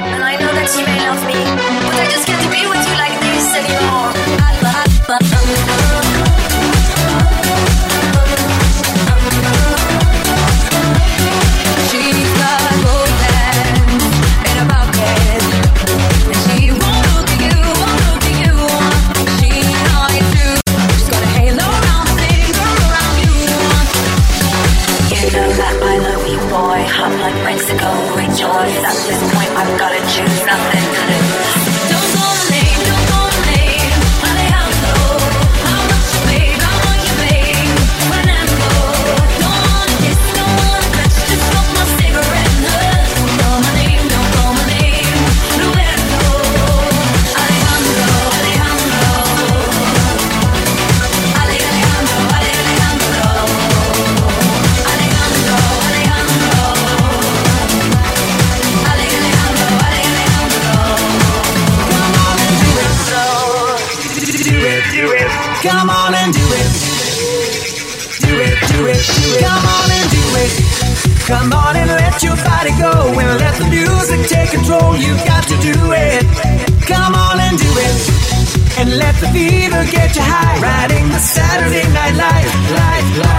Get 79.95 80.17
you 80.17 80.23
high. 80.23 80.61
Riding 80.61 81.09
the 81.09 81.19
Saturday 81.19 81.87
night 81.93 82.17
life, 82.17 82.53
life, 82.71 83.19
life. 83.19 83.34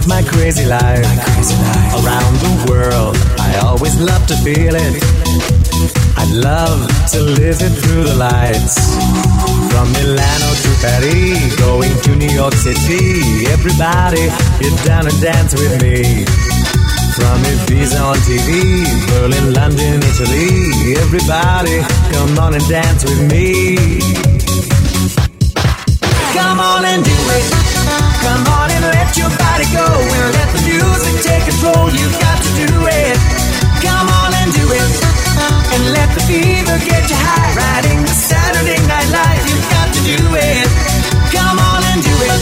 Live 0.00 0.08
my 0.08 0.22
crazy 0.30 0.66
life. 0.66 1.04
Around 2.00 2.34
the 2.40 2.66
world, 2.70 3.16
I 3.38 3.60
always 3.64 4.00
love 4.00 4.26
to 4.28 4.36
feel 4.36 4.74
it. 4.74 5.02
I 6.16 6.24
love 6.32 6.86
to 7.12 7.20
live 7.20 7.60
it 7.60 7.74
through 7.82 8.04
the 8.04 8.14
lights. 8.14 8.76
From 9.70 9.92
Milano 9.92 10.48
to 10.62 10.70
Paris, 10.80 11.56
going 11.56 11.92
to 12.04 12.16
New 12.16 12.30
York 12.30 12.54
City. 12.54 13.46
Everybody, 13.48 14.28
get 14.60 14.74
down 14.84 15.06
and 15.06 15.20
dance 15.20 15.54
with 15.54 15.82
me. 15.82 16.24
From 17.16 17.38
Ibiza 17.42 18.00
on 18.00 18.16
TV, 18.24 18.84
Berlin, 19.08 19.52
London, 19.52 20.00
Italy. 20.02 20.94
Everybody, 20.96 21.80
come 22.12 22.38
on 22.38 22.54
and 22.54 22.66
dance 22.68 23.04
with 23.04 23.20
me. 23.30 23.98
Come 26.32 26.60
on 26.60 26.84
and 26.84 27.04
do 27.04 27.10
it. 27.10 27.69
Come 28.22 28.44
on 28.58 28.70
and 28.70 28.84
let 28.84 29.16
your 29.16 29.30
body 29.40 29.66
go 29.72 29.86
and 29.86 30.26
let 30.36 30.48
the 30.54 30.62
music 30.68 31.14
take 31.24 31.44
control. 31.48 31.88
You 31.90 32.06
got 32.20 32.38
to 32.44 32.50
do 32.62 32.70
it. 32.86 33.16
Come 33.80 34.08
on 34.20 34.30
and 34.40 34.52
do 34.52 34.64
it. 34.72 34.92
And 35.74 35.82
let 35.96 36.08
the 36.14 36.22
fever 36.28 36.76
get 36.84 37.08
you 37.08 37.16
high. 37.16 37.50
Riding 37.56 38.02
the 38.02 38.16
Saturday 38.30 38.80
night 38.86 39.08
life. 39.10 39.42
You 39.48 39.56
got 39.72 39.88
to 39.94 40.00
do 40.04 40.20
it. 40.36 40.68
Come 41.32 41.58
on 41.58 41.80
and 41.90 42.00
do 42.02 42.14
it. 42.28 42.40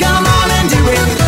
Come 0.00 0.24
on 0.26 0.48
and 0.58 0.70
do 0.70 0.82
it. 0.88 1.21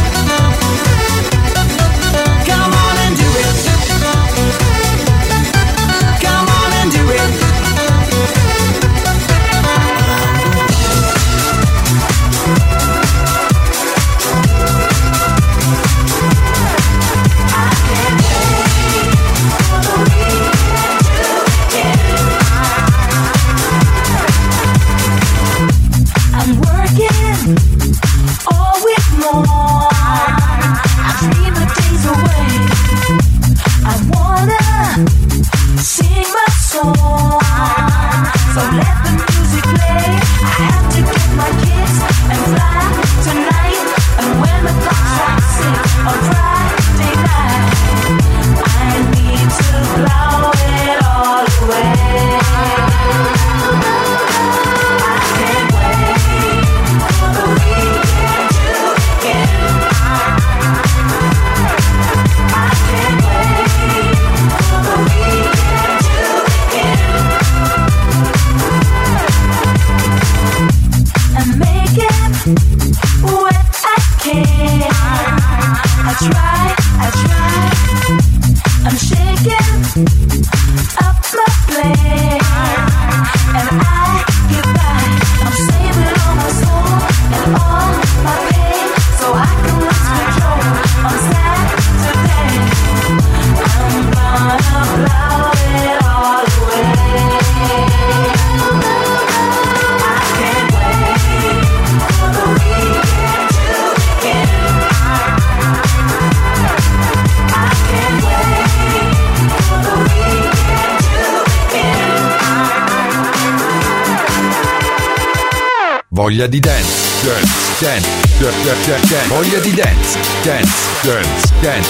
Voglia 119.28 119.58
di 119.58 119.72
dance, 119.72 120.18
dance, 120.42 120.72
dance, 121.02 121.52
dance, 121.60 121.88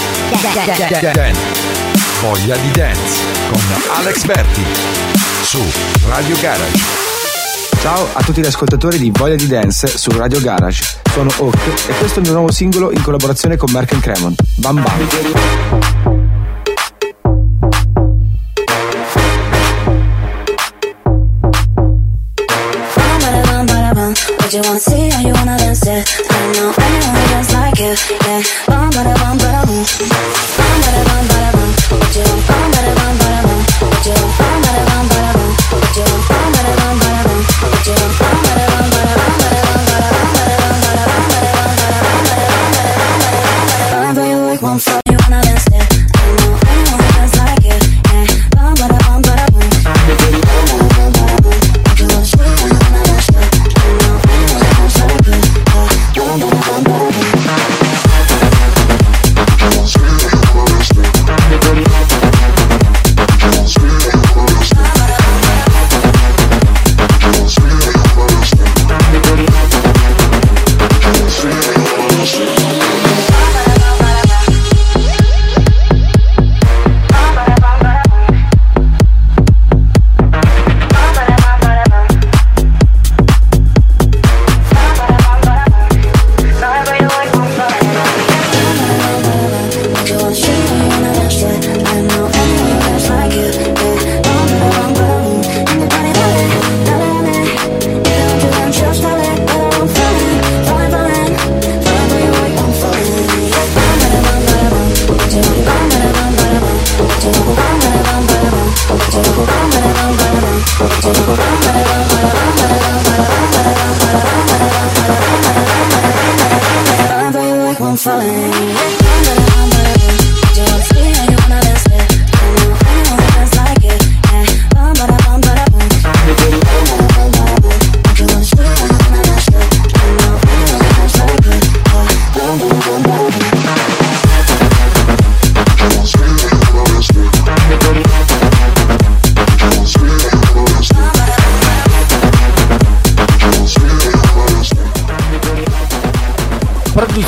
dance, 0.65 1.11
dance. 1.11 1.39
Voglia 2.21 2.55
di 2.55 2.71
dance 2.71 3.23
con 3.49 3.61
Alex 3.97 4.23
Berti 4.25 4.63
su 5.43 5.61
Radio 6.07 6.35
Garage. 6.39 6.79
Ciao 7.81 8.07
a 8.13 8.23
tutti 8.23 8.41
gli 8.41 8.45
ascoltatori 8.45 8.97
di 8.97 9.11
Voglia 9.13 9.35
di 9.35 9.47
Dance 9.47 9.87
su 9.87 10.09
Radio 10.11 10.39
Garage. 10.41 10.83
Sono 11.11 11.29
Oak 11.37 11.67
e 11.87 11.93
questo 11.97 12.19
è 12.19 12.21
il 12.21 12.23
mio 12.23 12.33
nuovo 12.33 12.51
singolo 12.51 12.91
in 12.91 13.01
collaborazione 13.01 13.57
con 13.57 13.71
Mark 13.71 13.99
Cremont. 13.99 14.41
Bam 14.55 14.81
Bam. 14.81 15.07
You 24.51 24.61
wanna 24.61 24.79
see? 24.79 25.09
How 25.09 25.19
you 25.19 25.33
wanna 25.33 25.57
dance 25.57 25.85
it? 25.85 26.24
give. 27.75 28.24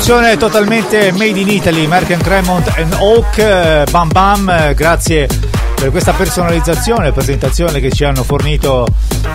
Produzione 0.08 0.38
totalmente 0.38 1.12
made 1.12 1.38
in 1.38 1.48
Italy, 1.50 1.84
American 1.84 2.18
Cremont 2.20 2.66
and 2.78 2.94
Oak, 2.98 3.36
eh, 3.36 3.84
Bam 3.90 4.08
Bam, 4.10 4.48
eh, 4.48 4.72
grazie 4.72 5.28
per 5.74 5.90
questa 5.90 6.14
personalizzazione 6.14 7.08
e 7.08 7.12
presentazione 7.12 7.78
che 7.78 7.92
ci 7.92 8.04
hanno 8.04 8.22
fornito 8.22 8.86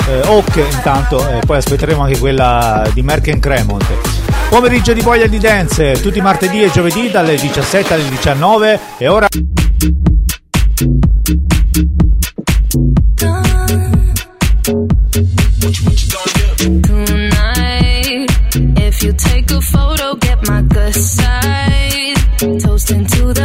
eh, 0.08 0.22
Oak 0.30 0.56
intanto 0.72 1.30
e 1.30 1.42
poi 1.46 1.58
aspetteremo 1.58 2.02
anche 2.02 2.18
quella 2.18 2.90
di 2.92 3.04
Merck 3.04 3.38
Cremont. 3.38 3.86
Pomeriggio 4.50 4.94
di 4.94 5.02
voglia 5.02 5.28
di 5.28 5.38
dance, 5.38 6.02
tutti 6.02 6.20
martedì 6.22 6.64
e 6.64 6.72
giovedì 6.72 7.12
dalle 7.12 7.36
17 7.36 7.94
alle 7.94 8.10
19 8.10 8.80
e 8.98 9.08
ora... 9.08 9.28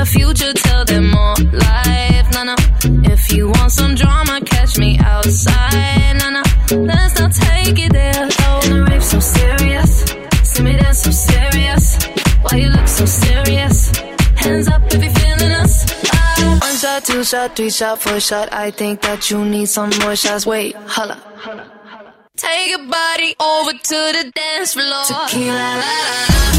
future, 0.09 0.53
tell 0.55 0.85
them 0.85 1.11
more 1.11 1.35
life. 1.53 2.27
Nah, 2.33 2.45
nah. 2.45 2.57
If 3.13 3.33
you 3.33 3.49
want 3.49 3.73
some 3.73 3.95
drama, 3.95 4.41
catch 4.45 4.79
me 4.79 4.99
outside. 4.99 6.15
Nah, 6.21 6.31
nah. 6.31 6.45
Let's 6.71 7.19
not 7.19 7.33
take 7.33 7.79
it 7.79 7.93
there. 7.93 8.29
Oh, 8.47 8.61
the 8.69 8.87
rave 8.89 9.05
so 9.05 9.21
serious. 9.21 9.91
See 10.51 10.63
me 10.63 10.73
dance 10.77 11.03
so 11.03 11.11
serious. 11.11 11.85
Why 12.43 12.59
you 12.59 12.69
look 12.69 12.89
so 12.89 13.05
serious? 13.05 13.97
Hands 14.37 14.69
up 14.69 14.83
if 14.87 15.03
you're 15.03 15.13
feeling 15.13 15.53
us. 15.53 15.75
Ah. 16.13 16.59
One 16.63 16.77
shot, 16.77 17.05
two 17.05 17.25
shot, 17.25 17.57
three 17.57 17.71
shot, 17.71 18.01
four 18.01 18.21
shot. 18.21 18.53
I 18.53 18.71
think 18.71 19.03
that 19.03 19.31
you 19.31 19.45
need 19.45 19.69
some 19.69 19.91
more 20.01 20.17
shots. 20.17 20.47
Wait, 20.47 20.75
holla. 20.87 21.19
Take 22.37 22.71
your 22.71 22.87
body 22.87 23.35
over 23.41 23.73
to 23.73 23.99
the 24.17 24.33
dance 24.35 24.75
floor. 24.75 25.05
Tequila, 25.09 25.53
la, 25.53 25.75
la, 25.75 26.53
la. 26.53 26.58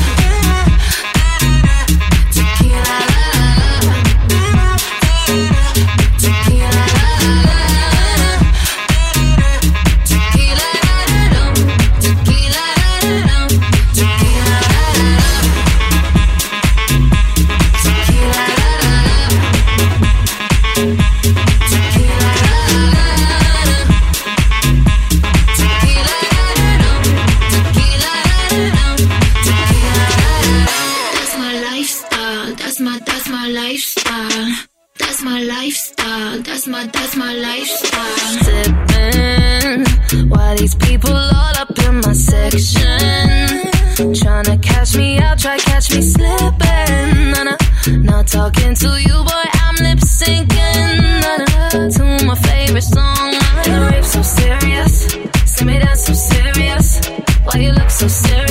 My 42.51 42.59
section. 42.59 43.71
Tryna 44.13 44.61
catch 44.61 44.95
me 44.95 45.19
out, 45.19 45.39
try 45.39 45.57
catch 45.57 45.91
me 45.91 46.01
slipping. 46.01 47.31
Nah, 47.31 47.43
nah. 47.43 47.57
Not 47.87 48.27
talking 48.27 48.73
to 48.75 49.01
you, 49.01 49.23
boy, 49.23 49.47
I'm 49.53 49.75
lip 49.75 49.99
syncing. 49.99 51.21
Nah, 51.21 51.37
nah. 51.37 51.89
To 51.89 52.25
my 52.25 52.35
favorite 52.35 52.83
song. 52.83 53.33
The 53.63 53.89
rave 53.91 54.05
so 54.05 54.21
serious. 54.21 55.07
See 55.45 55.65
me 55.65 55.79
dance 55.79 56.05
so 56.05 56.13
serious. 56.13 57.07
Why 57.43 57.59
you 57.61 57.71
look 57.71 57.89
so 57.89 58.07
serious? 58.07 58.48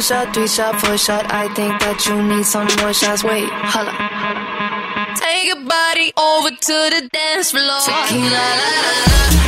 Two 0.00 0.06
shot, 0.06 0.34
three 0.34 0.48
shot, 0.48 0.80
four 0.80 0.96
shot. 0.96 1.26
I 1.30 1.52
think 1.54 1.78
that 1.80 2.06
you 2.06 2.22
need 2.22 2.44
some 2.46 2.68
more 2.80 2.92
shots. 2.92 3.22
Wait, 3.22 3.48
holla. 3.52 3.92
Take 5.16 5.46
your 5.46 5.60
body 5.60 6.12
over 6.16 6.50
to 6.50 6.78
the 6.94 7.08
dance 7.12 7.50
floor. 7.50 7.80
Tequila, 7.84 8.30
la, 8.30 8.80
la, 8.80 9.34
la. 9.34 9.39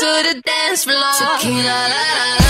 to 0.00 0.06
the 0.06 0.40
dance 0.40 0.84
floor. 0.84 1.12
Tequila, 1.18 1.62
la, 1.62 2.02
la, 2.16 2.36
la. 2.40 2.49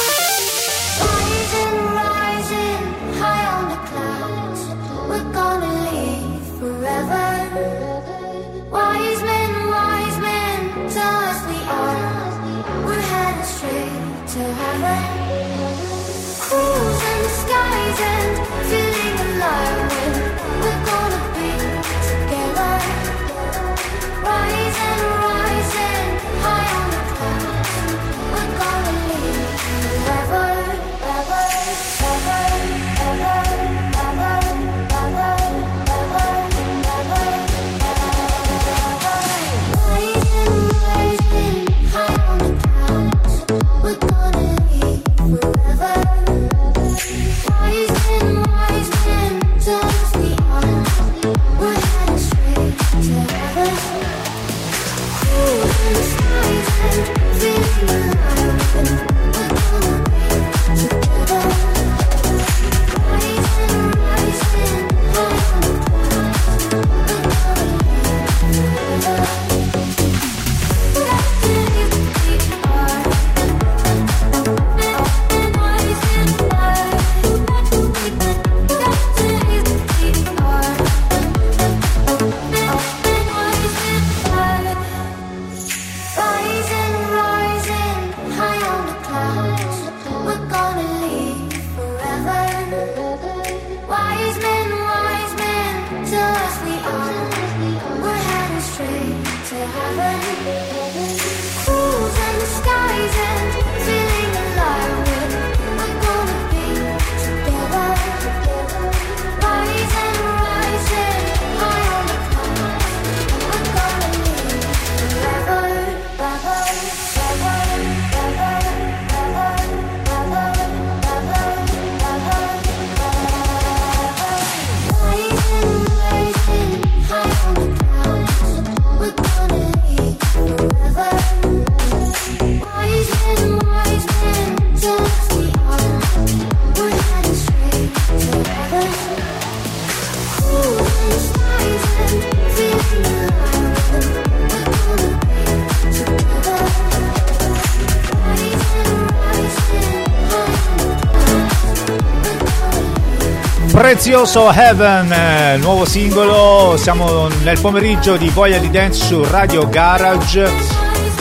Prezioso 153.91 154.49
Heaven, 154.49 155.11
eh, 155.11 155.57
nuovo 155.57 155.83
singolo, 155.83 156.77
siamo 156.77 157.27
nel 157.43 157.59
pomeriggio 157.59 158.15
di 158.15 158.29
Voglia 158.29 158.57
di 158.57 158.69
Dance 158.69 159.03
su 159.03 159.21
Radio 159.21 159.67
Garage. 159.67 160.49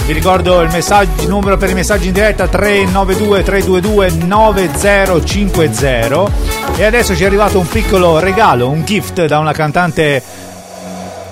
Vi 0.07 0.13
ricordo 0.13 0.61
il, 0.61 0.71
messaggio, 0.71 1.23
il 1.23 1.29
numero 1.29 1.57
per 1.57 1.71
i 1.71 1.75
messaggi 1.75 2.07
in 2.07 2.13
diretta 2.13 2.47
392 2.47 3.43
322 3.43 4.11
9050 4.25 6.31
e 6.77 6.85
adesso 6.85 7.17
ci 7.17 7.25
è 7.25 7.27
arrivato 7.27 7.59
un 7.59 7.67
piccolo 7.67 8.21
regalo, 8.21 8.69
un 8.69 8.85
gift 8.85 9.27
da 9.27 9.41
una 9.41 9.53
cantante 9.53 10.23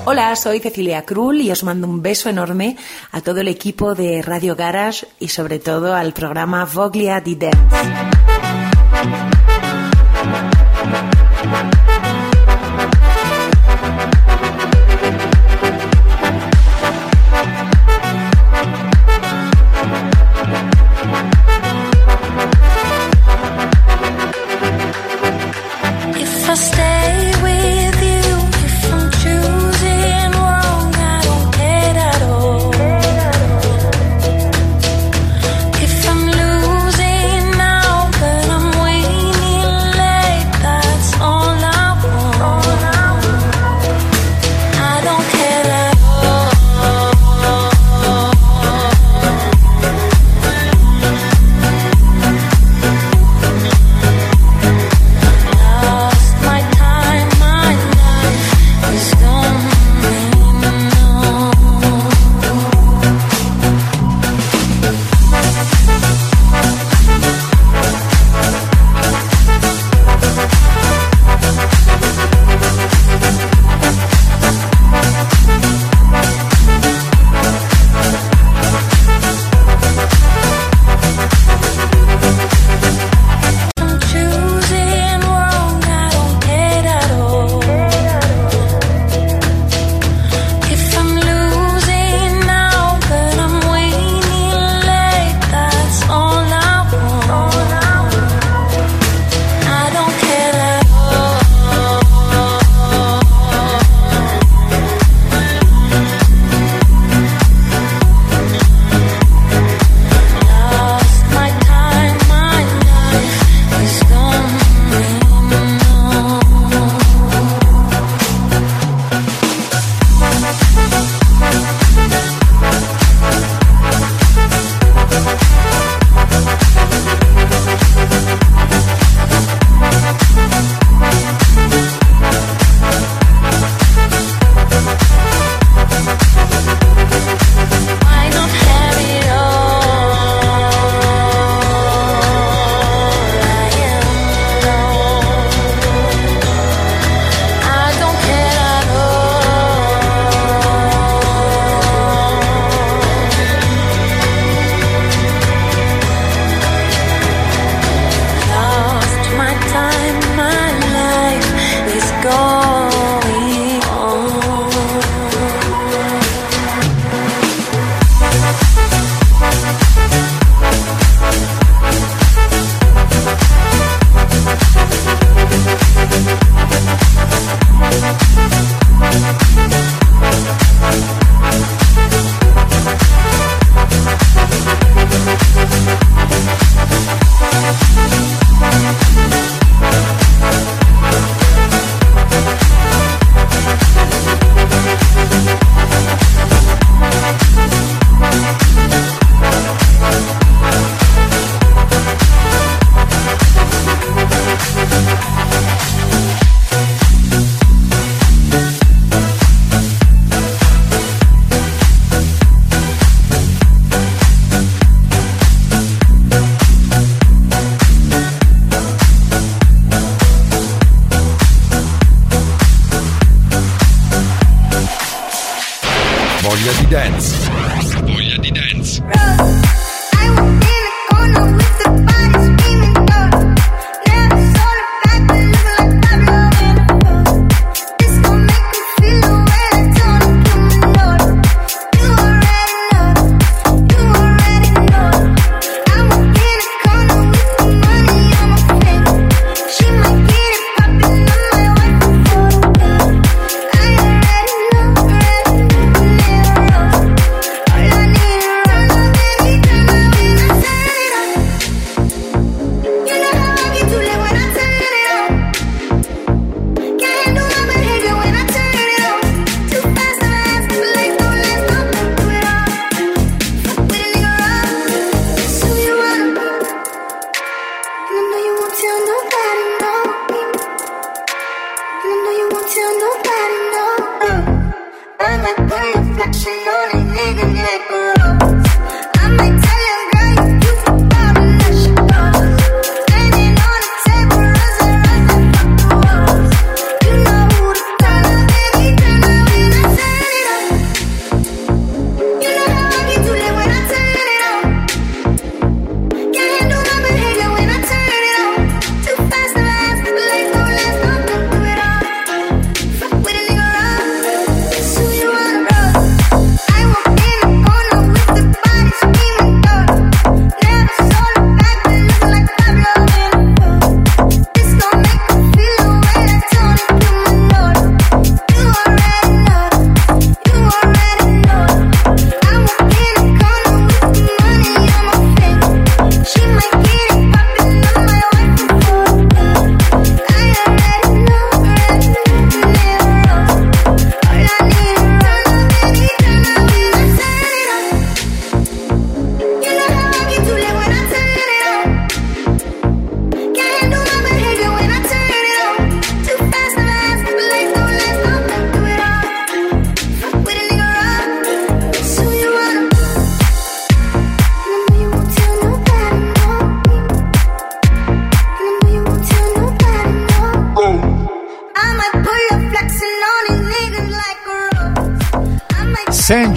Hola, 0.02 0.34
soy 0.34 0.60
Cecilia 0.60 1.04
Krull 1.04 1.38
y 1.38 1.52
os 1.52 1.62
mando 1.62 1.86
un 1.86 2.00
beso 2.00 2.28
enorme 2.28 2.74
a 3.12 3.20
todo 3.20 3.38
el 3.38 3.46
equipo 3.46 3.94
de 3.94 4.22
Radio 4.22 4.56
Garage 4.56 5.06
y 5.20 5.28
sobre 5.28 5.60
todo 5.60 5.94
al 5.94 6.12
programa 6.12 6.64
Voglia 6.64 7.20
di 7.20 7.36
Dance. 7.36 8.07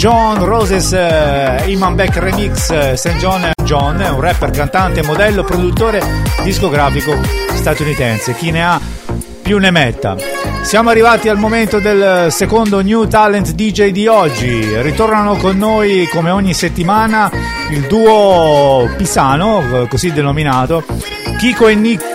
John 0.02 0.44
Roses 0.44 0.94
eh, 0.94 1.61
Iman 1.68 1.94
Beck 1.94 2.18
Remix 2.18 2.72
eh, 2.72 2.98
St. 2.98 3.18
John 3.18 3.52
John 3.64 4.02
è 4.02 4.10
un 4.10 4.19
rapper, 4.19 4.49
cantante, 4.49 5.03
modello, 5.03 5.44
produttore 5.44 6.02
discografico 6.41 7.15
statunitense. 7.53 8.34
Chi 8.34 8.49
ne 8.49 8.65
ha 8.65 8.82
più 9.44 9.60
ne 9.60 9.69
metta. 9.69 10.15
Siamo 10.64 10.90
arrivati 10.90 11.30
al 11.30 11.38
momento 11.38 11.78
del 11.78 12.32
secondo 12.32 12.82
New 12.82 13.06
Talent 13.06 13.52
DJ 13.52 13.91
di 13.91 14.07
oggi. 14.07 14.82
Ritornano 14.82 15.36
con 15.36 15.60
noi 15.60 16.07
come 16.11 16.32
ogni 16.32 16.56
settimana 16.56 17.30
il 17.69 17.82
duo 17.82 18.90
pisano, 18.98 19.84
eh, 19.84 19.88
così 19.88 20.11
denominato, 20.11 20.84
Kiko 21.38 21.68
e 21.68 21.76
Nick. 21.76 22.10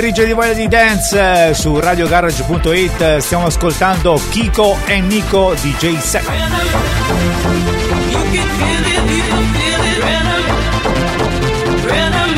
Pomeriggio 0.00 0.24
di 0.24 0.32
Voglia 0.32 0.54
di 0.54 0.66
Dance 0.66 1.48
eh, 1.48 1.52
su 1.52 1.78
radiogarage.it 1.78 3.00
eh, 3.02 3.20
stiamo 3.20 3.44
ascoltando 3.44 4.18
Kiko 4.30 4.78
e 4.86 4.98
Nico 5.02 5.52
DJ 5.60 5.98
set. 5.98 6.24
Rhythm 6.24 6.40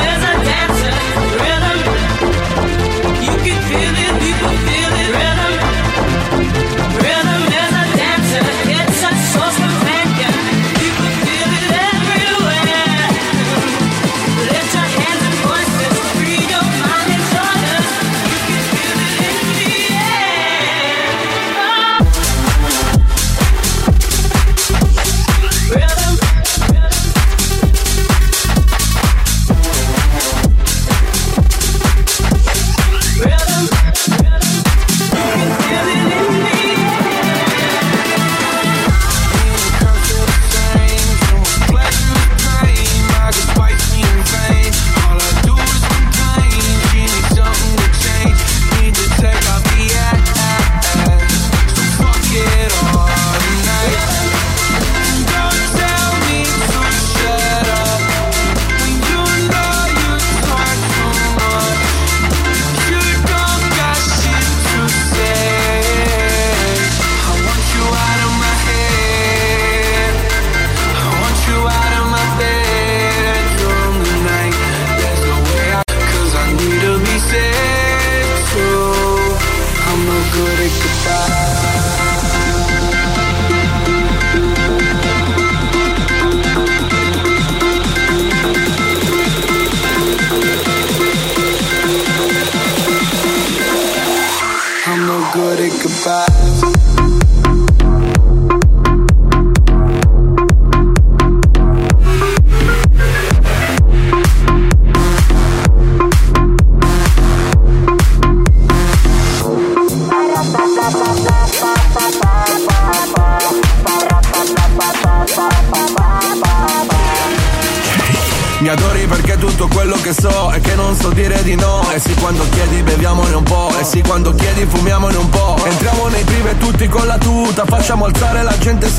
is 0.01 0.25
a 0.25 0.35
dancer. 0.43 0.93
Rhythm. 1.39 1.79
You 3.23 3.37
can 3.45 3.61
feel 3.63 3.95
it. 3.95 4.19
People 4.19 4.49
feel 4.49 4.77
it. 4.77 4.82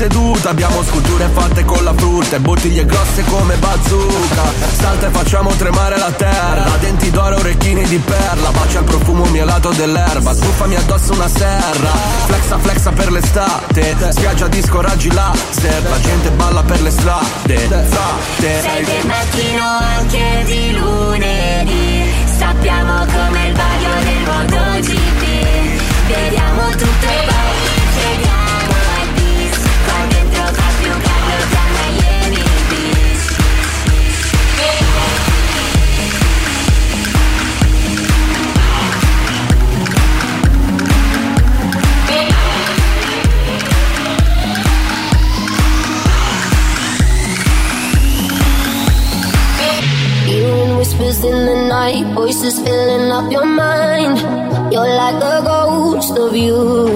Seduta 0.04 0.50
Abbiamo 0.50 0.82
sculture 0.82 1.28
fatte 1.32 1.64
con 1.64 1.82
la 1.82 1.94
frutta 1.94 2.36
E 2.36 2.40
bottiglie 2.40 2.84
grosse 2.84 3.24
come 3.24 3.56
bazooka. 3.56 4.42
Salta 4.78 5.06
e 5.06 5.10
facciamo 5.10 5.50
tremare 5.52 5.96
la 5.98 6.10
terra 6.12 6.76
Denti 6.80 7.10
d'oro, 7.10 7.36
orecchini 7.36 7.84
di 7.84 7.98
perla. 7.98 8.50
Bacia 8.50 8.80
il 8.80 8.84
profumo 8.84 9.24
mielato 9.26 9.70
dell'erba 9.70 10.32
Sbuffami 10.32 10.76
addosso 10.76 11.12
una 11.12 11.28
serra. 11.28 11.90
Flexa 12.26 12.58
flexa 12.58 12.90
per 12.90 13.10
l'estate 13.10 13.96
Spiaggia 14.10 14.48
disco 14.48 14.80
raggi 14.80 15.10
laser 15.12 15.82
La 15.88 16.00
gente 16.00 16.30
balla 16.30 16.62
per 16.62 16.82
le 16.82 16.90
strade 16.90 17.56
Frate 17.56 18.60
Sei 18.62 18.84
del 18.84 19.06
mattino 19.06 19.64
anche 19.96 20.42
di 20.44 20.78
lunedì. 20.78 22.12
Sappiamo 22.36 22.98
come 23.06 23.46
il 23.48 23.54
vaglio 23.54 23.94
del 24.02 24.22
mondo 24.26 24.80
GP 24.80 25.82
Vediamo 26.06 26.68
tutto 26.70 27.06
e 27.06 27.53
Whispers 51.14 51.32
in 51.32 51.46
the 51.46 51.68
night, 51.68 52.14
voices 52.14 52.58
filling 52.58 53.12
up 53.12 53.30
your 53.30 53.44
mind. 53.44 54.18
You're 54.72 54.94
like 55.02 55.22
a 55.22 55.42
ghost 55.44 56.18
of 56.18 56.34
you. 56.34 56.88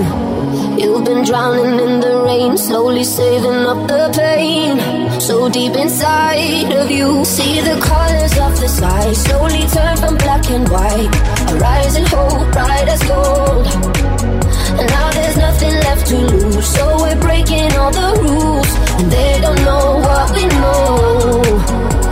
You've 0.76 1.04
been 1.04 1.24
drowning 1.24 1.78
in 1.78 2.00
the 2.00 2.22
rain, 2.24 2.56
slowly 2.56 3.04
saving 3.04 3.66
up 3.72 3.86
the 3.86 4.10
pain. 4.16 5.20
So 5.20 5.48
deep 5.48 5.74
inside 5.76 6.72
of 6.72 6.90
you, 6.90 7.24
see 7.24 7.60
the 7.60 7.78
colors 7.80 8.36
of 8.38 8.60
the 8.60 8.68
sky 8.68 9.12
slowly 9.12 9.64
turn 9.68 9.96
from 9.98 10.16
black 10.16 10.50
and 10.50 10.68
white. 10.68 11.14
A 11.50 11.54
rising 11.58 12.06
hope, 12.06 12.52
bright 12.52 12.88
as 12.88 13.02
gold. 13.04 13.66
And 14.80 14.88
now 14.96 15.10
there's 15.12 15.36
nothing 15.36 15.74
left 15.86 16.06
to 16.08 16.16
lose, 16.16 16.66
so 16.66 16.96
we're 17.02 17.20
breaking 17.20 17.72
all 17.74 17.92
the 17.92 18.10
rules. 18.22 18.70
And 18.98 19.12
they 19.12 19.40
don't 19.40 19.62
know 19.64 19.98
what 20.06 20.34
we 20.34 20.44
know. 20.46 22.07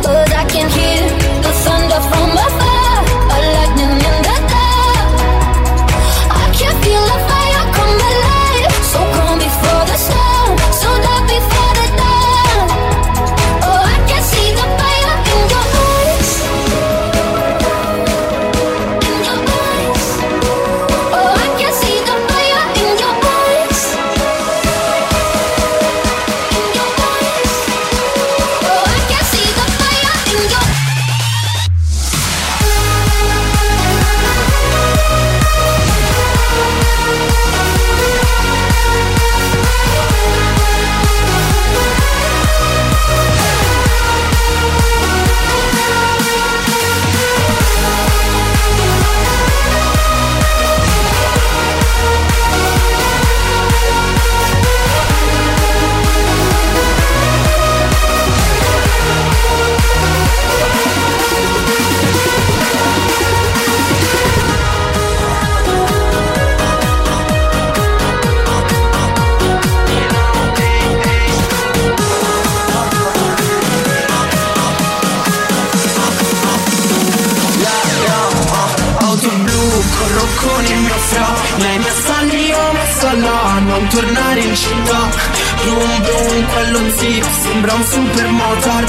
Brum 85.67 86.01
brum, 86.07 86.47
quello 86.53 86.81
zip 86.97 87.27
sembra 87.43 87.75
un 87.75 87.85
supermotard 87.85 88.89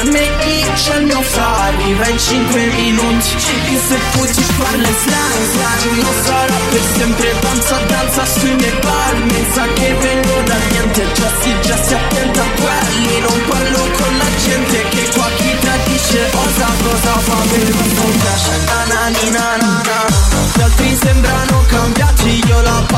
A 0.00 0.04
me 0.10 0.26
c'è 0.74 0.96
il 0.96 1.06
mio 1.06 1.22
fra, 1.22 1.50
arriva 1.68 2.08
in 2.08 2.18
5 2.18 2.66
minuti. 2.66 3.28
E 3.70 3.78
se 3.86 3.98
puoi 4.10 4.28
farle 4.58 4.90
slang, 5.02 5.42
slang 5.52 6.02
Non 6.02 6.14
sarà 6.24 6.58
per 6.70 6.82
sempre. 6.96 7.34
Danza, 7.40 7.78
danza 7.86 8.24
sui 8.26 8.54
miei 8.54 8.74
palmi 8.80 9.46
Sa 9.54 9.66
che 9.74 9.94
vengo 10.00 10.42
da 10.46 10.56
niente, 10.70 11.12
già 11.14 11.30
si, 11.40 11.54
già 11.60 11.82
si 11.84 11.94
attenta 11.94 12.40
a 12.40 12.50
quelli 12.60 13.20
Non 13.20 13.42
parlo 13.48 13.82
con 13.96 14.16
la 14.18 14.30
gente 14.44 14.82
che 14.88 15.08
qua 15.14 15.28
chi 15.36 15.56
tradisce 15.60 16.30
Osa 16.32 16.68
cosa 16.82 17.18
fa 17.26 17.36
per 17.50 17.74
un 18.04 18.18
cash 18.18 18.48
Na 18.66 18.84
na 18.90 19.82
Gli 20.54 20.60
altri 20.60 20.98
sembrano 21.00 21.64
cambiati, 21.68 22.42
io 22.48 22.60
la 22.62 22.84
passo 22.88 22.95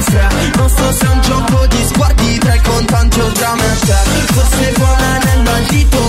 fre 0.00 0.28
Non 0.56 0.68
so 0.68 0.92
se 0.92 1.04
è 1.04 1.08
un 1.08 1.20
gioco 1.20 1.66
di 1.66 1.84
sguardi 1.86 2.38
tra 2.38 2.54
il 2.54 2.60
contante 2.62 3.20
o 3.20 3.32
tra 3.32 3.54
me 3.54 3.64
e 3.64 4.32
Forse 4.32 4.72
con 4.72 4.96
l'anello 4.98 5.50
al 5.50 5.66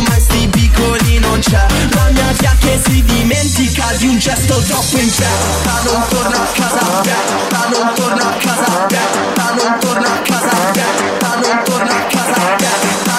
ma 0.08 0.20
sti 0.20 0.48
piccoli 0.48 1.20
non 1.20 1.40
c'è 1.40 1.66
La 1.94 2.10
mia 2.12 2.56
che 2.60 2.82
si 2.86 3.04
dimentica 3.04 3.86
di 3.98 4.08
un 4.08 4.18
gesto 4.18 4.60
troppo 4.62 4.98
in 4.98 5.10
fretta 5.10 5.82
Non 5.84 6.04
torna 6.10 6.42
a 6.42 6.48
casa 6.54 6.86
fretta, 7.02 7.70
non 7.74 7.94
torna 7.96 8.30
a 8.30 8.38
casa 8.38 8.86
fretta 8.88 9.54
Non 9.56 9.80
torna 9.80 10.08
a 10.08 10.22
casa 10.22 10.50
fretta, 10.72 11.36
non 11.42 11.64
torna 11.64 11.96
a 11.96 12.06
casa 12.08 12.34
fretta 12.58 13.12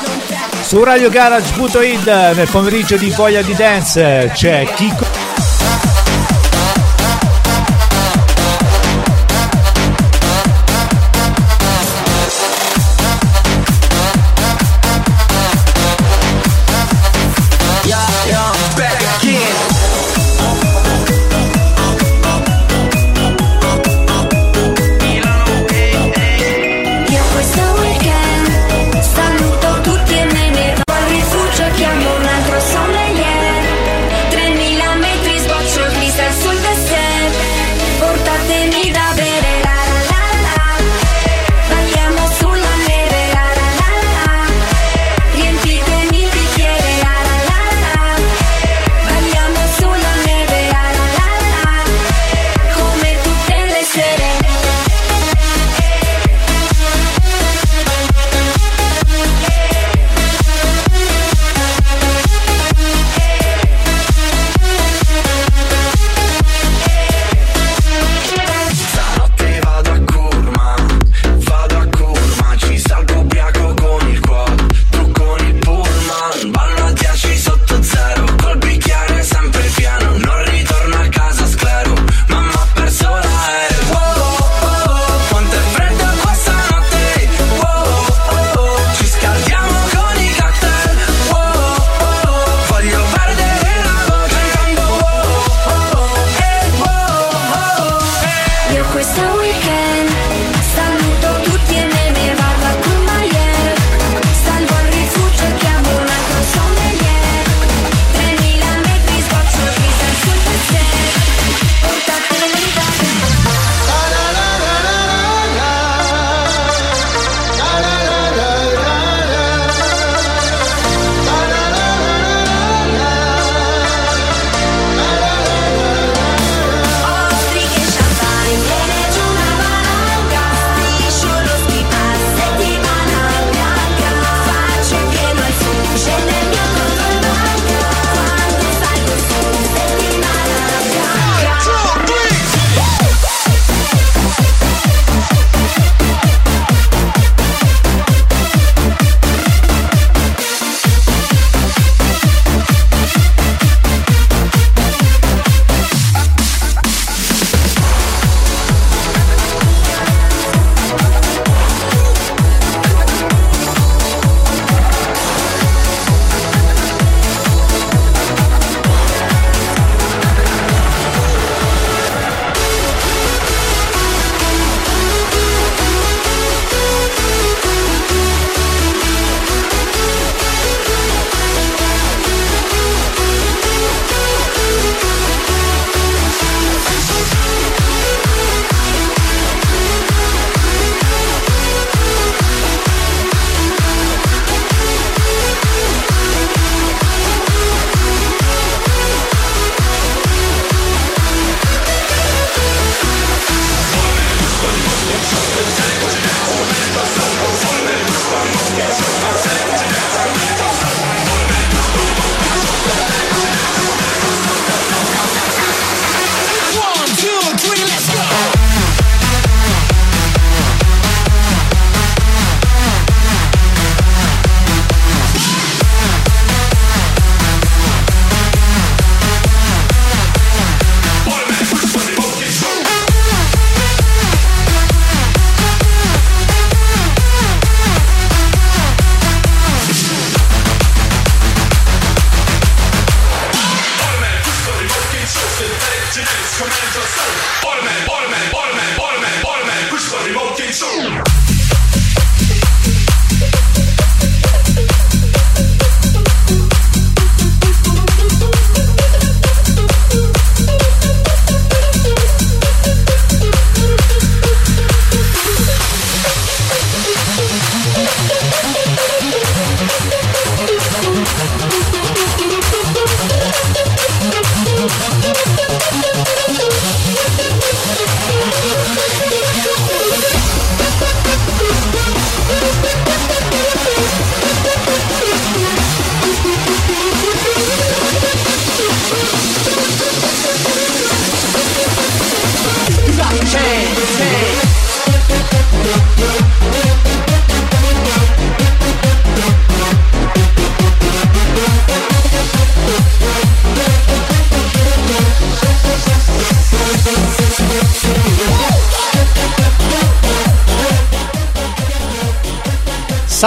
Non 0.00 0.62
Su 0.62 0.82
radiogarage.it 0.82 2.06
nel 2.34 2.48
pomeriggio 2.50 2.96
di 2.96 3.10
Voglia 3.10 3.42
di 3.42 3.54
Dance 3.54 4.30
c'è 4.34 4.66
Kiko. 4.74 5.23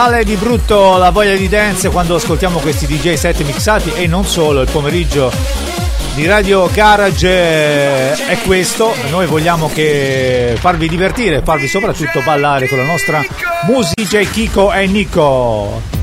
sale 0.09 0.23
di 0.23 0.35
brutto 0.35 0.95
la 0.95 1.09
voglia 1.09 1.35
di 1.35 1.49
dance 1.49 1.89
quando 1.89 2.15
ascoltiamo 2.15 2.59
questi 2.59 2.87
DJ 2.87 3.15
set 3.15 3.41
mixati 3.41 3.91
e 3.91 4.07
non 4.07 4.23
solo, 4.23 4.61
il 4.61 4.69
pomeriggio 4.71 5.29
di 6.15 6.25
Radio 6.25 6.69
Garage 6.71 8.13
è 8.13 8.37
questo, 8.45 8.95
noi 9.09 9.25
vogliamo 9.25 9.67
farvi 9.67 10.87
divertire, 10.87 11.41
farvi 11.41 11.67
soprattutto 11.67 12.21
ballare 12.21 12.69
con 12.69 12.77
la 12.77 12.85
nostra 12.85 13.21
musica 13.65 14.19
Kiko 14.19 14.71
e 14.71 14.87
Nico. 14.87 15.96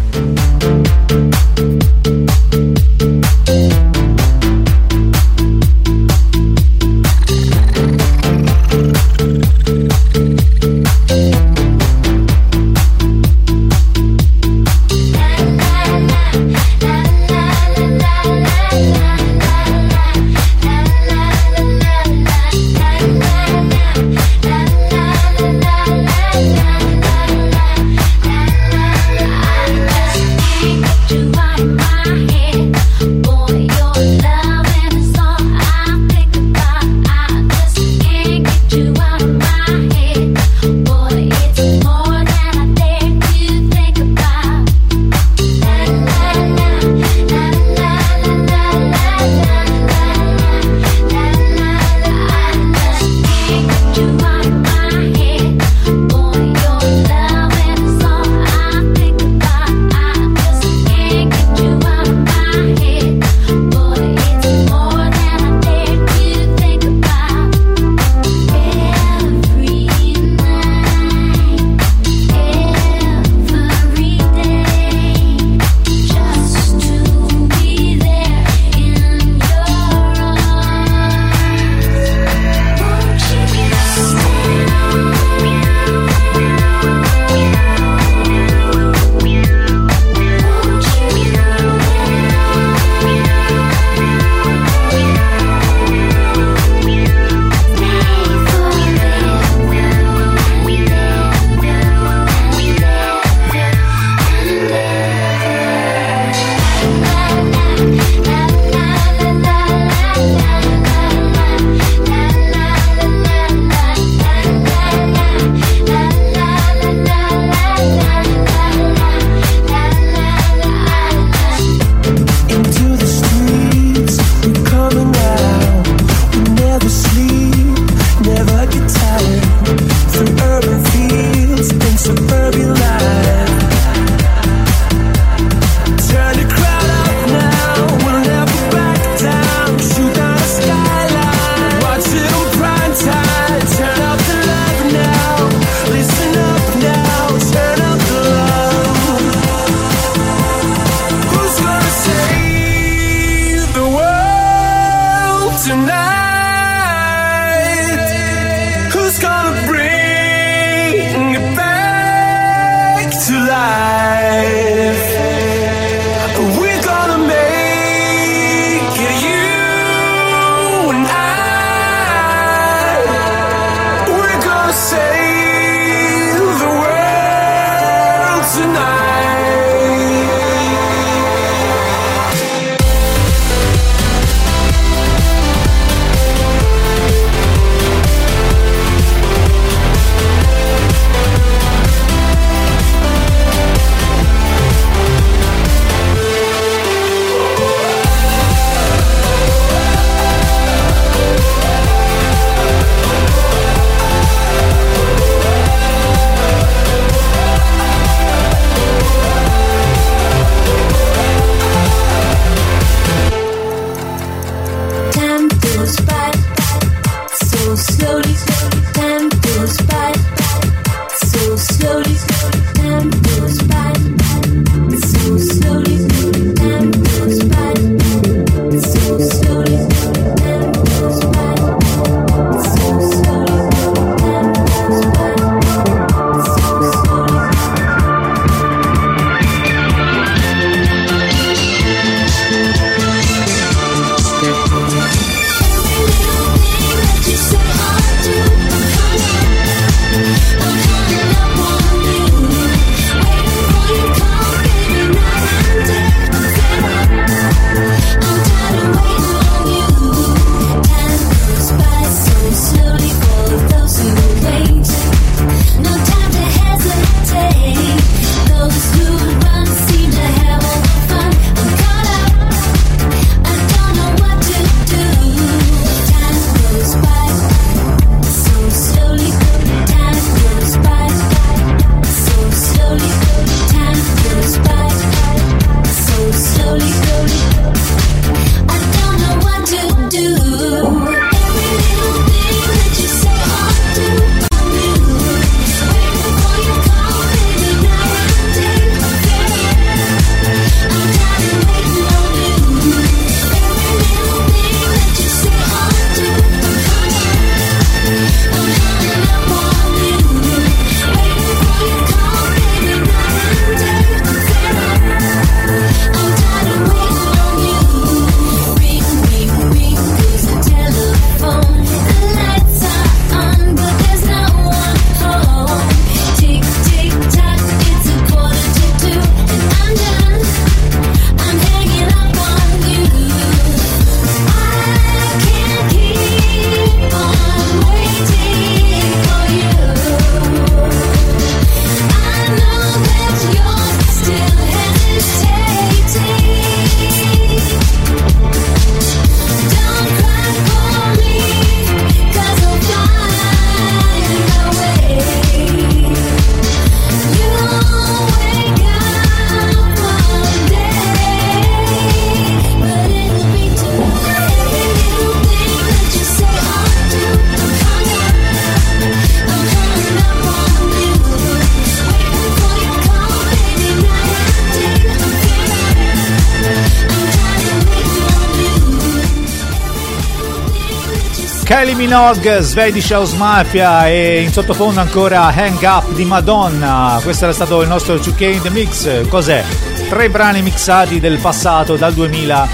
Kylie 381.85 381.97
Minogue, 381.97 382.63
Swedish 382.63 383.11
House 383.11 383.37
Mafia 383.37 384.09
e 384.09 384.41
in 384.41 384.51
sottofondo 384.51 385.01
ancora 385.01 385.53
Hang 385.55 385.83
Up 385.83 386.15
di 386.15 386.25
Madonna. 386.25 387.21
Questo 387.23 387.45
era 387.45 387.53
stato 387.53 387.83
il 387.83 387.89
nostro 387.89 388.15
2K 388.15 388.55
in 388.55 388.63
the 388.63 388.71
Mix. 388.71 389.29
Cos'è? 389.29 389.63
Tre 390.09 390.31
brani 390.31 390.63
mixati 390.63 391.21
del 391.21 391.37
passato 391.37 391.97
dal 391.97 392.15
2000 392.15 392.69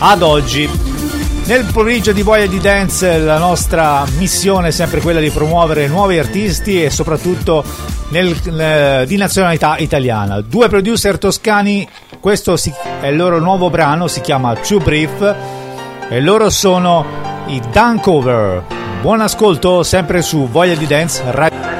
ad 0.00 0.22
oggi. 0.22 0.68
Nel 1.44 1.66
pomeriggio 1.72 2.10
di 2.10 2.22
Voyage 2.22 2.48
di 2.48 2.58
Dance 2.58 3.18
la 3.18 3.38
nostra 3.38 4.04
missione 4.16 4.68
è 4.68 4.72
sempre 4.72 5.00
quella 5.02 5.20
di 5.20 5.30
promuovere 5.30 5.86
nuovi 5.86 6.18
artisti 6.18 6.82
e 6.82 6.90
soprattutto 6.90 7.62
nel, 8.08 8.34
eh, 8.58 9.04
di 9.06 9.16
nazionalità 9.16 9.76
italiana. 9.78 10.40
Due 10.40 10.68
producer 10.68 11.16
toscani, 11.16 11.88
questo 12.18 12.56
si, 12.56 12.74
è 13.00 13.06
il 13.06 13.16
loro 13.16 13.38
nuovo 13.38 13.70
brano, 13.70 14.08
si 14.08 14.20
chiama 14.20 14.56
Too 14.56 14.80
Brief 14.80 15.36
e 16.08 16.20
loro 16.20 16.50
sono 16.50 17.27
i 17.48 17.60
Dunkover. 17.72 18.62
Buon 19.00 19.20
ascolto 19.20 19.82
sempre 19.82 20.22
su 20.22 20.48
Voglia 20.48 20.74
di 20.74 20.86
Dance 20.86 21.22
Radio. 21.30 21.77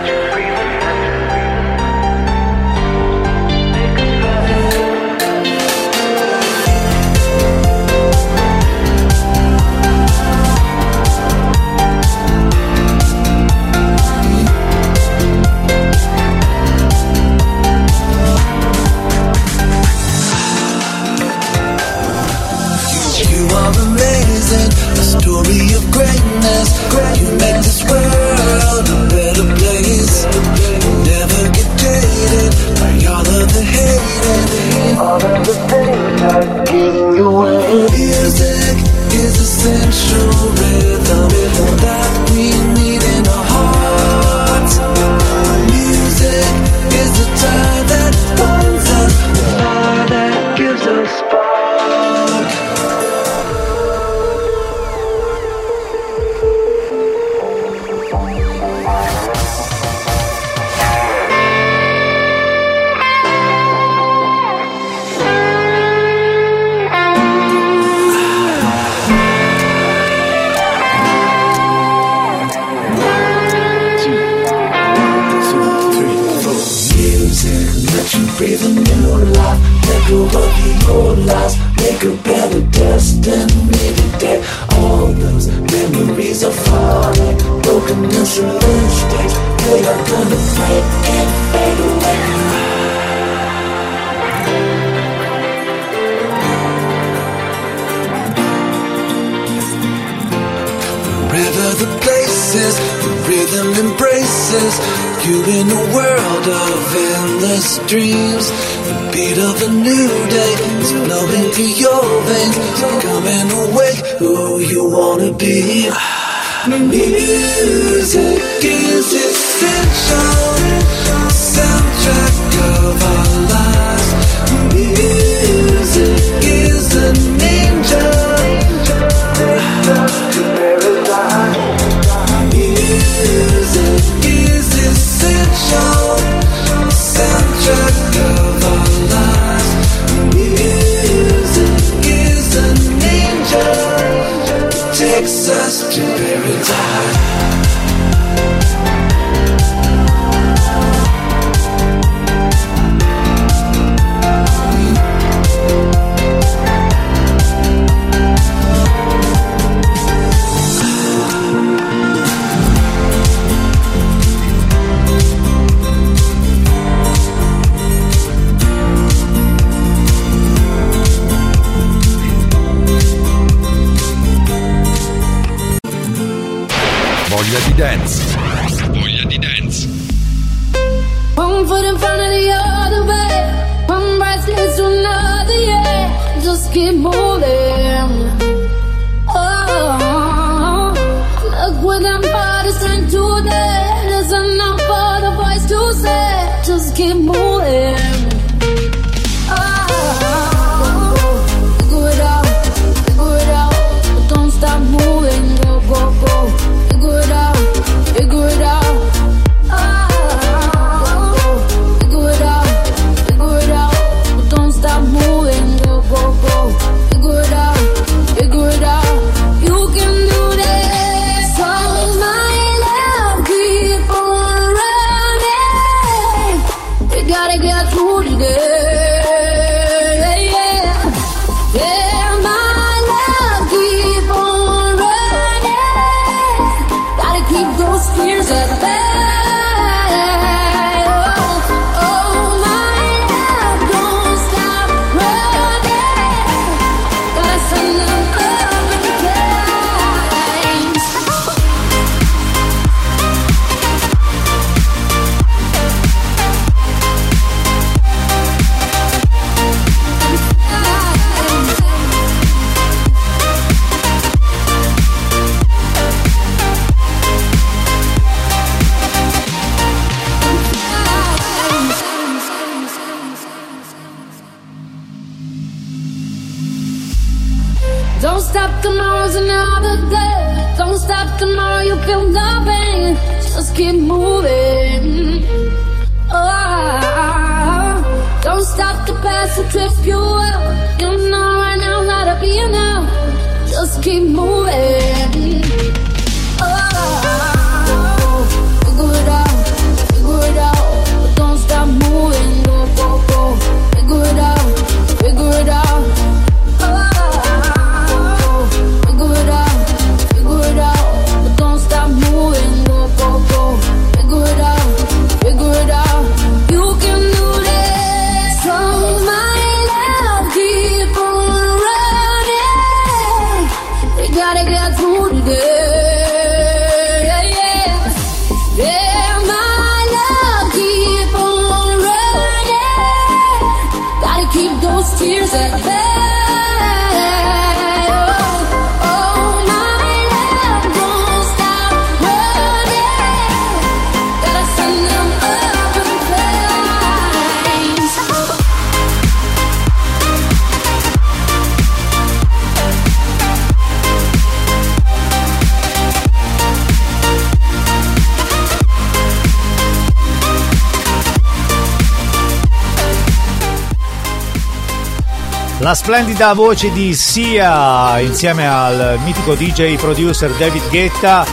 splendida 366.08 366.54
voce 366.54 366.90
di 366.90 367.12
Sia 367.12 368.18
insieme 368.20 368.66
al 368.66 369.18
mitico 369.24 369.54
DJ 369.54 369.96
producer 369.96 370.50
David 370.52 370.88
Guetta 370.88 371.44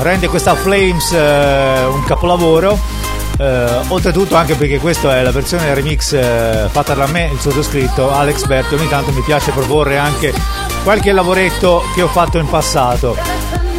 rende 0.00 0.26
questa 0.26 0.56
Flames 0.56 1.12
eh, 1.12 1.84
un 1.84 2.02
capolavoro. 2.02 2.76
Eh, 3.38 3.80
oltretutto 3.86 4.34
anche 4.34 4.56
perché 4.56 4.80
questa 4.80 5.18
è 5.18 5.22
la 5.22 5.30
versione 5.30 5.72
remix 5.72 6.14
eh, 6.14 6.66
fatta 6.68 6.94
da 6.94 7.06
me, 7.06 7.30
il 7.32 7.38
sottoscritto 7.38 8.12
Alex 8.12 8.44
Berti. 8.46 8.74
Ogni 8.74 8.88
tanto 8.88 9.12
mi 9.12 9.20
piace 9.20 9.52
proporre 9.52 9.98
anche 9.98 10.34
qualche 10.82 11.12
lavoretto 11.12 11.84
che 11.94 12.02
ho 12.02 12.08
fatto 12.08 12.38
in 12.38 12.48
passato. 12.48 13.16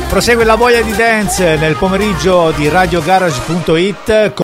Prosegue 0.07 0.45
la 0.45 0.55
voglia 0.55 0.81
di 0.81 0.95
dance 0.95 1.57
nel 1.57 1.75
pomeriggio 1.75 2.51
di 2.55 2.69
radiogarage.it. 2.69 4.33
Con 4.33 4.43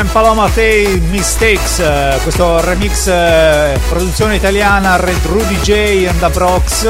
Ken 0.00 0.08
Paloma 0.12 0.48
Tay 0.48 0.98
Mistakes, 1.10 1.78
eh, 1.78 2.18
questo 2.22 2.58
remix 2.62 3.06
eh, 3.06 3.78
produzione 3.90 4.36
italiana 4.36 4.96
Red 4.96 5.26
Rudy 5.26 5.60
J 5.60 6.06
and 6.06 6.18
the 6.20 6.28
Brox. 6.30 6.88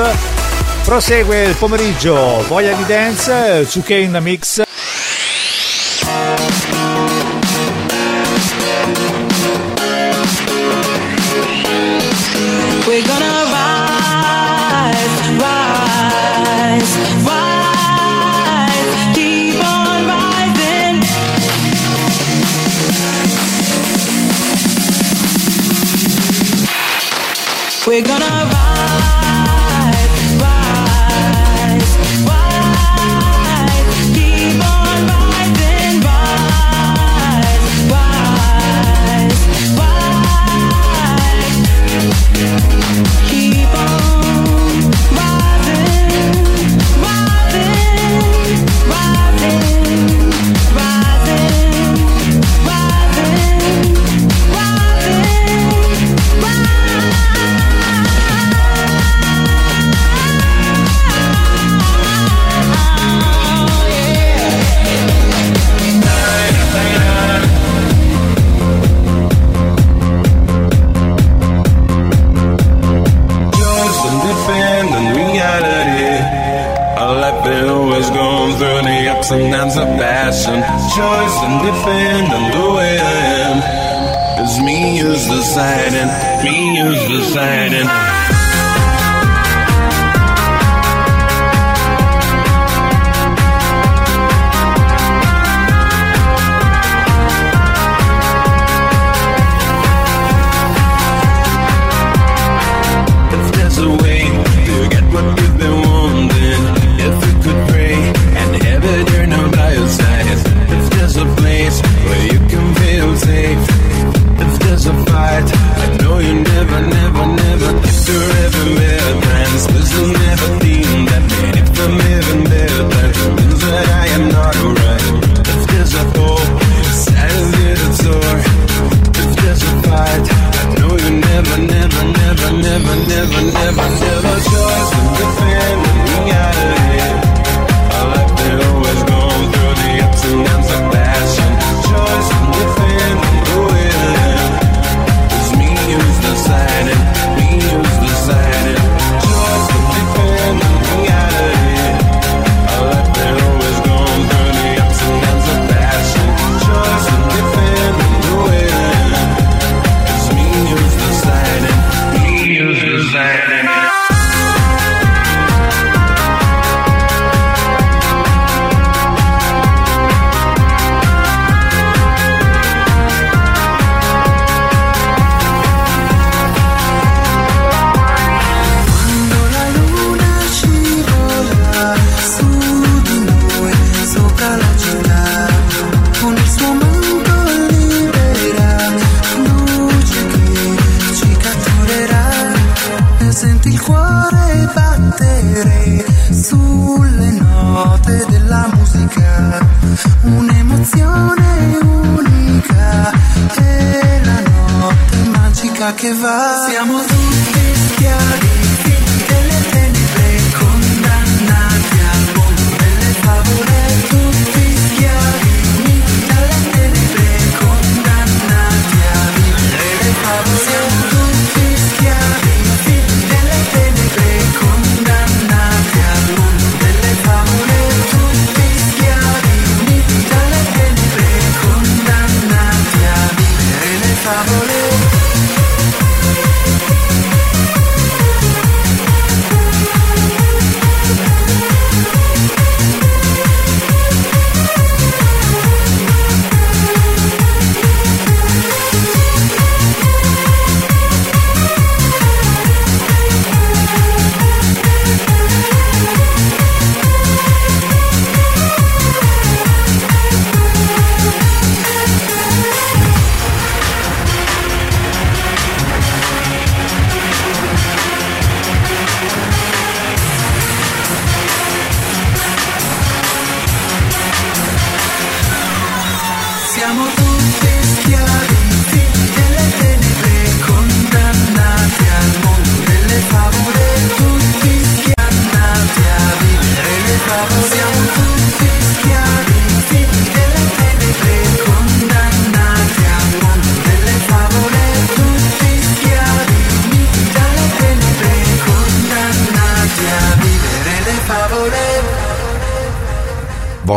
Prosegue 0.85 1.43
il 1.43 1.57
pomeriggio, 1.57 2.45
voglia 2.47 2.73
di 2.73 2.87
dance, 2.87 3.65
Tsuke 3.67 3.97
eh, 3.97 4.03
in 4.03 4.13
the 4.13 4.21
mix. 4.21 4.63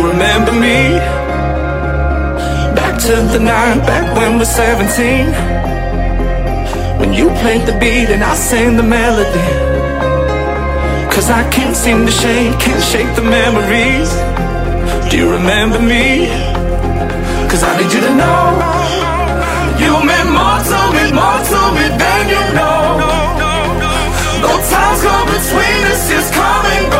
you 0.00 0.08
remember 0.08 0.52
me? 0.52 0.96
Back 2.78 2.94
to 3.06 3.14
the 3.34 3.38
night, 3.38 3.80
back 3.86 4.06
when 4.16 4.38
we're 4.38 4.44
17. 4.44 5.26
When 7.00 7.12
you 7.12 7.28
played 7.42 7.66
the 7.66 7.76
beat 7.78 8.08
and 8.14 8.22
I 8.22 8.34
sang 8.34 8.76
the 8.76 8.82
melody. 8.82 9.48
Cause 11.12 11.28
I 11.28 11.42
can't 11.50 11.76
seem 11.76 12.06
to 12.06 12.12
shake, 12.12 12.58
can't 12.60 12.82
shake 12.92 13.12
the 13.14 13.26
memories. 13.38 14.10
Do 15.10 15.18
you 15.18 15.28
remember 15.38 15.80
me? 15.80 16.28
Cause 17.50 17.62
I 17.62 17.70
need 17.78 17.92
you 17.92 18.00
to 18.08 18.14
know. 18.20 18.42
You 19.82 19.92
meant 20.08 20.30
more 20.38 20.60
to 20.70 20.80
me, 20.96 21.04
more 21.20 21.40
to 21.50 21.60
me 21.76 21.86
than 22.02 22.22
you 22.34 22.44
know. 22.58 22.80
No 24.44 24.52
times 24.72 25.00
go 25.08 25.16
between 25.34 25.80
us, 25.92 26.02
just 26.08 26.32
come 26.32 26.66
and 26.76 26.92
go. 26.92 26.99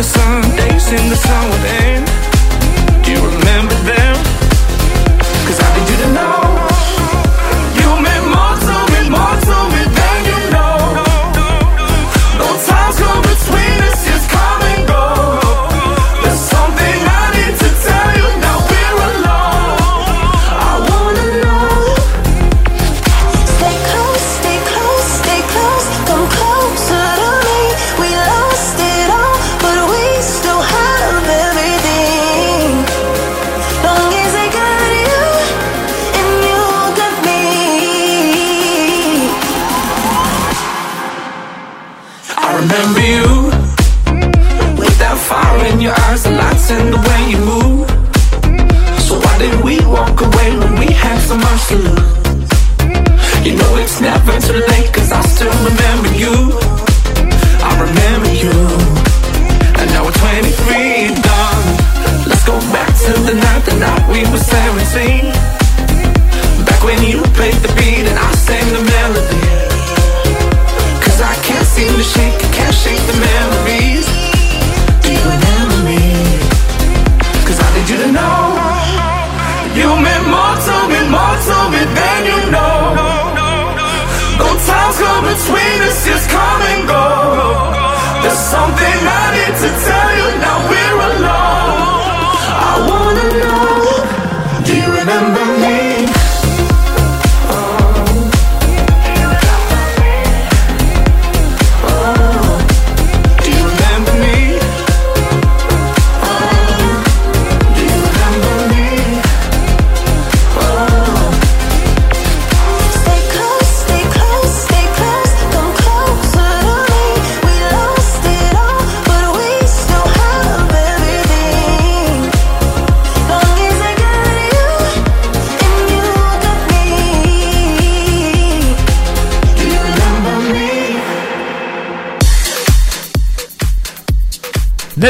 the 0.00 0.04
sun, 0.04 0.40
days 0.56 0.92
in 0.92 1.10
the 1.10 1.14
sun 1.14 1.50
with 1.50 1.64
end. 1.64 2.09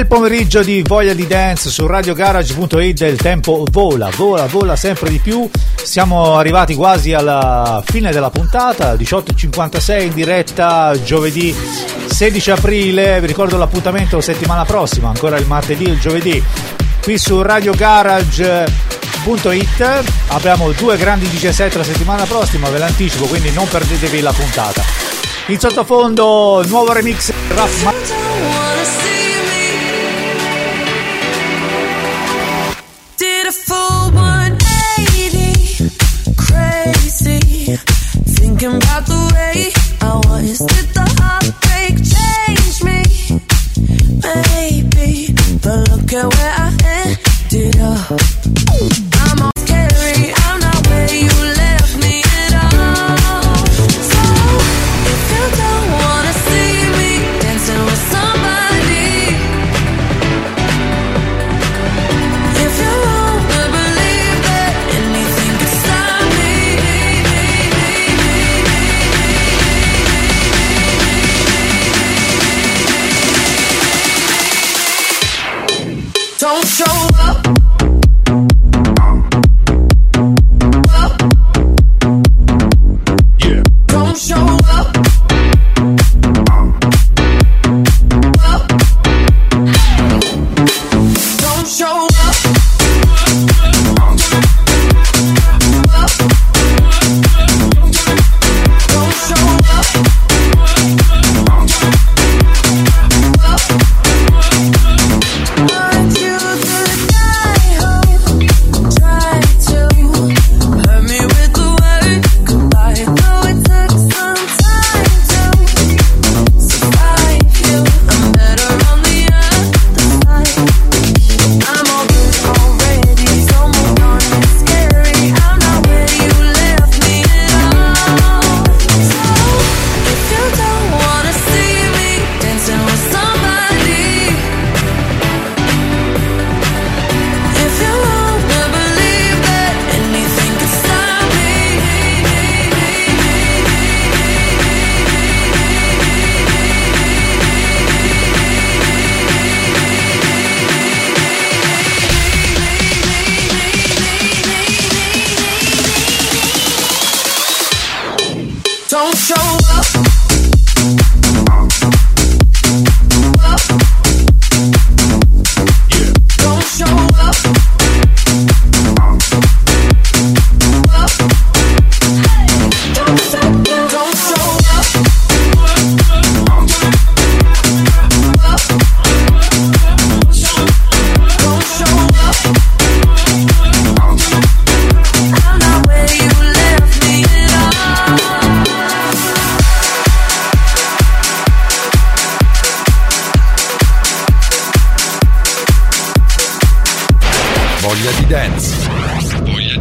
Bel 0.01 0.09
pomeriggio 0.09 0.63
di 0.63 0.81
Voglia 0.81 1.13
di 1.13 1.27
Dance 1.27 1.69
su 1.69 1.87
radiogarage.it 1.87 3.01
il 3.03 3.19
tempo 3.19 3.67
vola, 3.71 4.09
vola, 4.17 4.47
vola 4.47 4.75
sempre 4.75 5.11
di 5.11 5.19
più. 5.19 5.47
Siamo 5.75 6.39
arrivati 6.39 6.75
quasi 6.75 7.13
alla 7.13 7.83
fine 7.85 8.11
della 8.11 8.31
puntata, 8.31 8.95
18.56 8.95 10.01
in 10.01 10.15
diretta 10.15 10.95
giovedì 11.05 11.55
16 12.07 12.51
aprile. 12.51 13.21
Vi 13.21 13.27
ricordo 13.27 13.59
l'appuntamento 13.59 14.23
settimana 14.23 14.65
prossima, 14.65 15.09
ancora 15.09 15.37
il 15.37 15.47
martedì 15.47 15.85
e 15.85 15.91
il 15.91 16.01
giovedì, 16.01 16.43
qui 17.03 17.19
su 17.19 17.43
radiogarage.it. 17.43 20.03
Abbiamo 20.29 20.73
due 20.73 20.97
grandi 20.97 21.29
17 21.29 21.77
la 21.77 21.85
settimana 21.85 22.25
prossima, 22.25 22.71
ve 22.71 22.79
l'anticipo, 22.79 23.27
quindi 23.27 23.53
non 23.53 23.69
perdetevi 23.69 24.23
la 24.23 24.33
puntata. 24.33 24.83
In 25.49 25.61
sottofondo, 25.61 26.65
nuovo 26.67 26.91
remix 26.91 27.31
Raff 27.49 28.70
Thinking 38.41 38.79
the 38.79 39.21
way 39.35 39.71
I 40.01 40.17
was. 40.25 40.59
Did 40.59 40.89
the 40.95 41.05
heartbreak 41.21 41.97
change 42.15 42.83
me? 42.89 43.01
Maybe. 44.25 45.35
But 45.63 45.91
look 45.91 46.13
at 46.15 46.27
where 46.35 46.55
I 46.57 46.69
ended 47.05 47.81
up. 47.81 48.40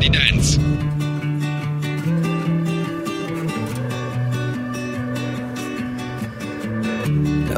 dance! 0.10 0.58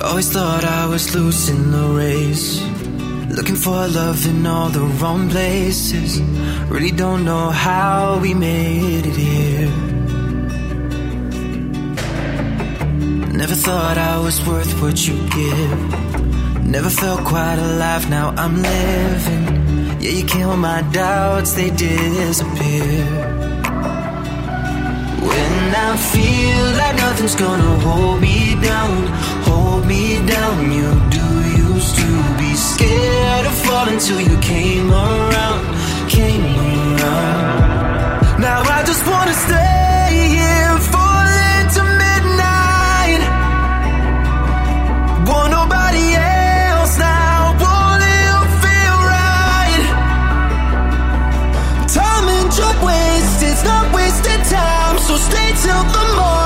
Always 0.03 0.31
thought 0.31 0.65
I 0.65 0.87
was 0.87 1.15
losing 1.15 1.71
the 1.71 1.87
race. 1.95 2.61
Looking 3.29 3.55
for 3.55 3.87
love 3.87 4.25
in 4.27 4.45
all 4.45 4.69
the 4.69 4.81
wrong 4.99 5.29
places. 5.29 6.21
Really 6.69 6.91
don't 6.91 7.23
know 7.23 7.49
how 7.49 8.19
we 8.19 8.33
made 8.33 9.05
it 9.05 9.15
here. 9.15 9.69
Never 13.41 13.55
thought 13.55 13.97
I 13.97 14.17
was 14.19 14.45
worth 14.45 14.81
what 14.81 15.07
you 15.07 15.15
give. 15.29 16.65
Never 16.65 16.89
felt 16.89 17.23
quite 17.25 17.59
alive, 17.59 18.09
now 18.09 18.33
I'm 18.37 18.61
living. 18.61 19.60
Yeah, 20.01 20.13
you 20.13 20.25
kill 20.25 20.57
my 20.57 20.81
doubts, 20.91 21.53
they 21.53 21.69
disappear. 21.69 23.05
When 25.29 25.75
I 25.75 25.95
feel 26.13 26.63
like 26.81 26.95
nothing's 26.95 27.35
gonna 27.35 27.79
hold 27.85 28.19
me 28.19 28.59
down, 28.59 28.97
hold 29.45 29.85
me 29.85 30.25
down. 30.25 30.71
You 30.71 30.89
do 31.17 31.27
used 31.67 31.95
to 31.97 32.09
be 32.39 32.51
scared 32.55 33.45
of 33.45 33.53
falling 33.53 33.99
till 33.99 34.19
you 34.19 34.37
came 34.39 34.91
around, 34.91 35.61
came 36.09 36.45
around. 36.97 38.41
Now 38.41 38.63
I 38.77 38.81
just 38.83 39.05
wanna 39.05 39.35
stay 39.35 39.90
So 55.11 55.17
stay 55.17 55.51
till 55.61 55.83
the 55.91 56.03
morning, 56.15 56.40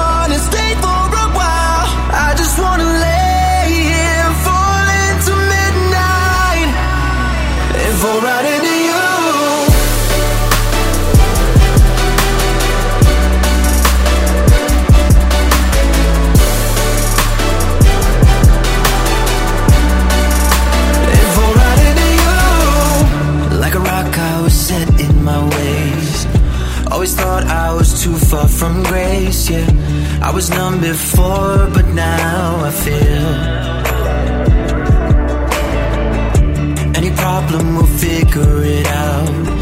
I 30.28 30.32
was 30.32 30.50
numb 30.50 30.82
before, 30.82 31.70
but 31.72 31.86
now 31.94 32.66
I 32.70 32.72
feel. 32.86 33.28
Any 36.96 37.12
problem, 37.16 37.76
we'll 37.76 37.86
figure 37.86 38.64
it 38.64 38.88
out. 38.88 39.55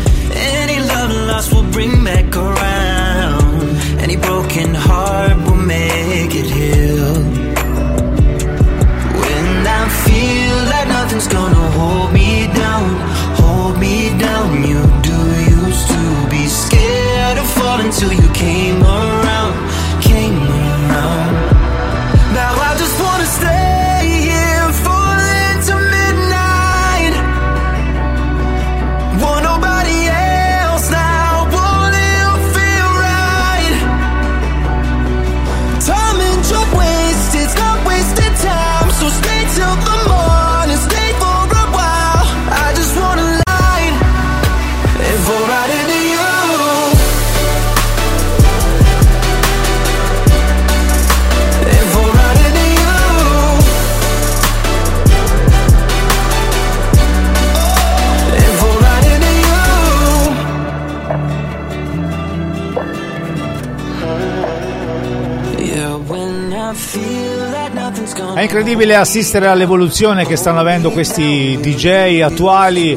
Incredibile 68.44 68.96
assistere 68.96 69.48
all'evoluzione 69.48 70.26
che 70.26 70.36
stanno 70.36 70.60
avendo 70.60 70.92
questi 70.92 71.58
DJ 71.60 72.22
attuali, 72.22 72.92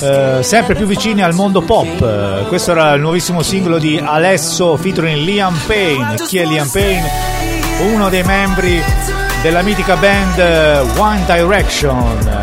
eh, 0.00 0.38
sempre 0.42 0.74
più 0.74 0.86
vicini 0.86 1.22
al 1.22 1.34
mondo 1.34 1.62
pop. 1.62 2.46
Questo 2.48 2.72
era 2.72 2.92
il 2.94 3.00
nuovissimo 3.00 3.42
singolo 3.42 3.78
di 3.78 4.00
Alesso 4.02 4.76
featuring 4.76 5.24
Liam 5.24 5.56
Payne. 5.66 6.16
Chi 6.26 6.38
è 6.38 6.44
Liam 6.44 6.68
Payne? 6.68 7.10
Uno 7.92 8.08
dei 8.08 8.22
membri 8.22 8.82
della 9.42 9.62
mitica 9.62 9.96
band 9.96 10.38
eh, 10.38 10.80
One 10.96 11.24
Direction. 11.26 12.40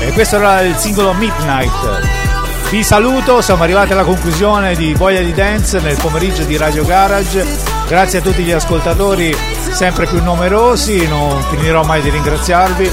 E 0.00 0.12
questo 0.12 0.36
era 0.36 0.62
il 0.62 0.74
singolo 0.76 1.12
Midnight. 1.12 2.70
Vi 2.70 2.82
saluto, 2.82 3.40
siamo 3.42 3.62
arrivati 3.62 3.92
alla 3.92 4.04
conclusione 4.04 4.74
di 4.74 4.94
Voglia 4.94 5.20
di 5.20 5.32
Dance 5.32 5.78
nel 5.80 5.96
pomeriggio 5.96 6.44
di 6.44 6.56
Radio 6.56 6.84
Garage. 6.84 7.75
Grazie 7.88 8.18
a 8.18 8.22
tutti 8.22 8.42
gli 8.42 8.50
ascoltatori 8.50 9.34
sempre 9.70 10.06
più 10.06 10.20
numerosi, 10.22 11.06
non 11.06 11.40
finirò 11.50 11.84
mai 11.84 12.02
di 12.02 12.10
ringraziarvi. 12.10 12.90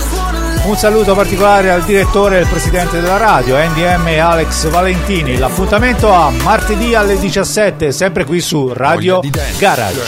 Un 0.65 0.77
saluto 0.77 1.15
particolare 1.15 1.71
al 1.71 1.83
direttore 1.83 2.37
e 2.37 2.41
al 2.41 2.47
presidente 2.47 3.01
della 3.01 3.17
radio, 3.17 3.57
NDM 3.57 4.19
Alex 4.19 4.67
Valentini. 4.69 5.37
L'appuntamento 5.37 6.13
a 6.13 6.29
martedì 6.29 6.93
alle 6.93 7.17
17, 7.17 7.91
sempre 7.91 8.23
qui 8.23 8.39
su 8.39 8.71
Radio 8.71 9.21
Garage. 9.57 9.99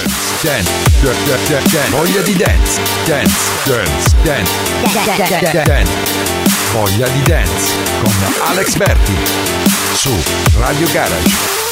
Dance, 0.41 0.69
dance, 1.01 1.47
dance, 1.47 1.69
dance. 1.71 1.89
Voglia 1.89 2.21
di 2.21 2.35
dance, 2.35 2.81
dance, 3.05 3.35
dance, 3.63 4.15
dance, 4.21 5.61
dance. 5.63 5.91
Voglia 6.71 7.07
di 7.07 7.21
dance 7.23 7.73
con 8.01 8.13
Alex 8.47 8.75
Berti 8.75 9.15
su 9.93 10.11
Radio 10.59 10.87
Garage. 10.91 11.64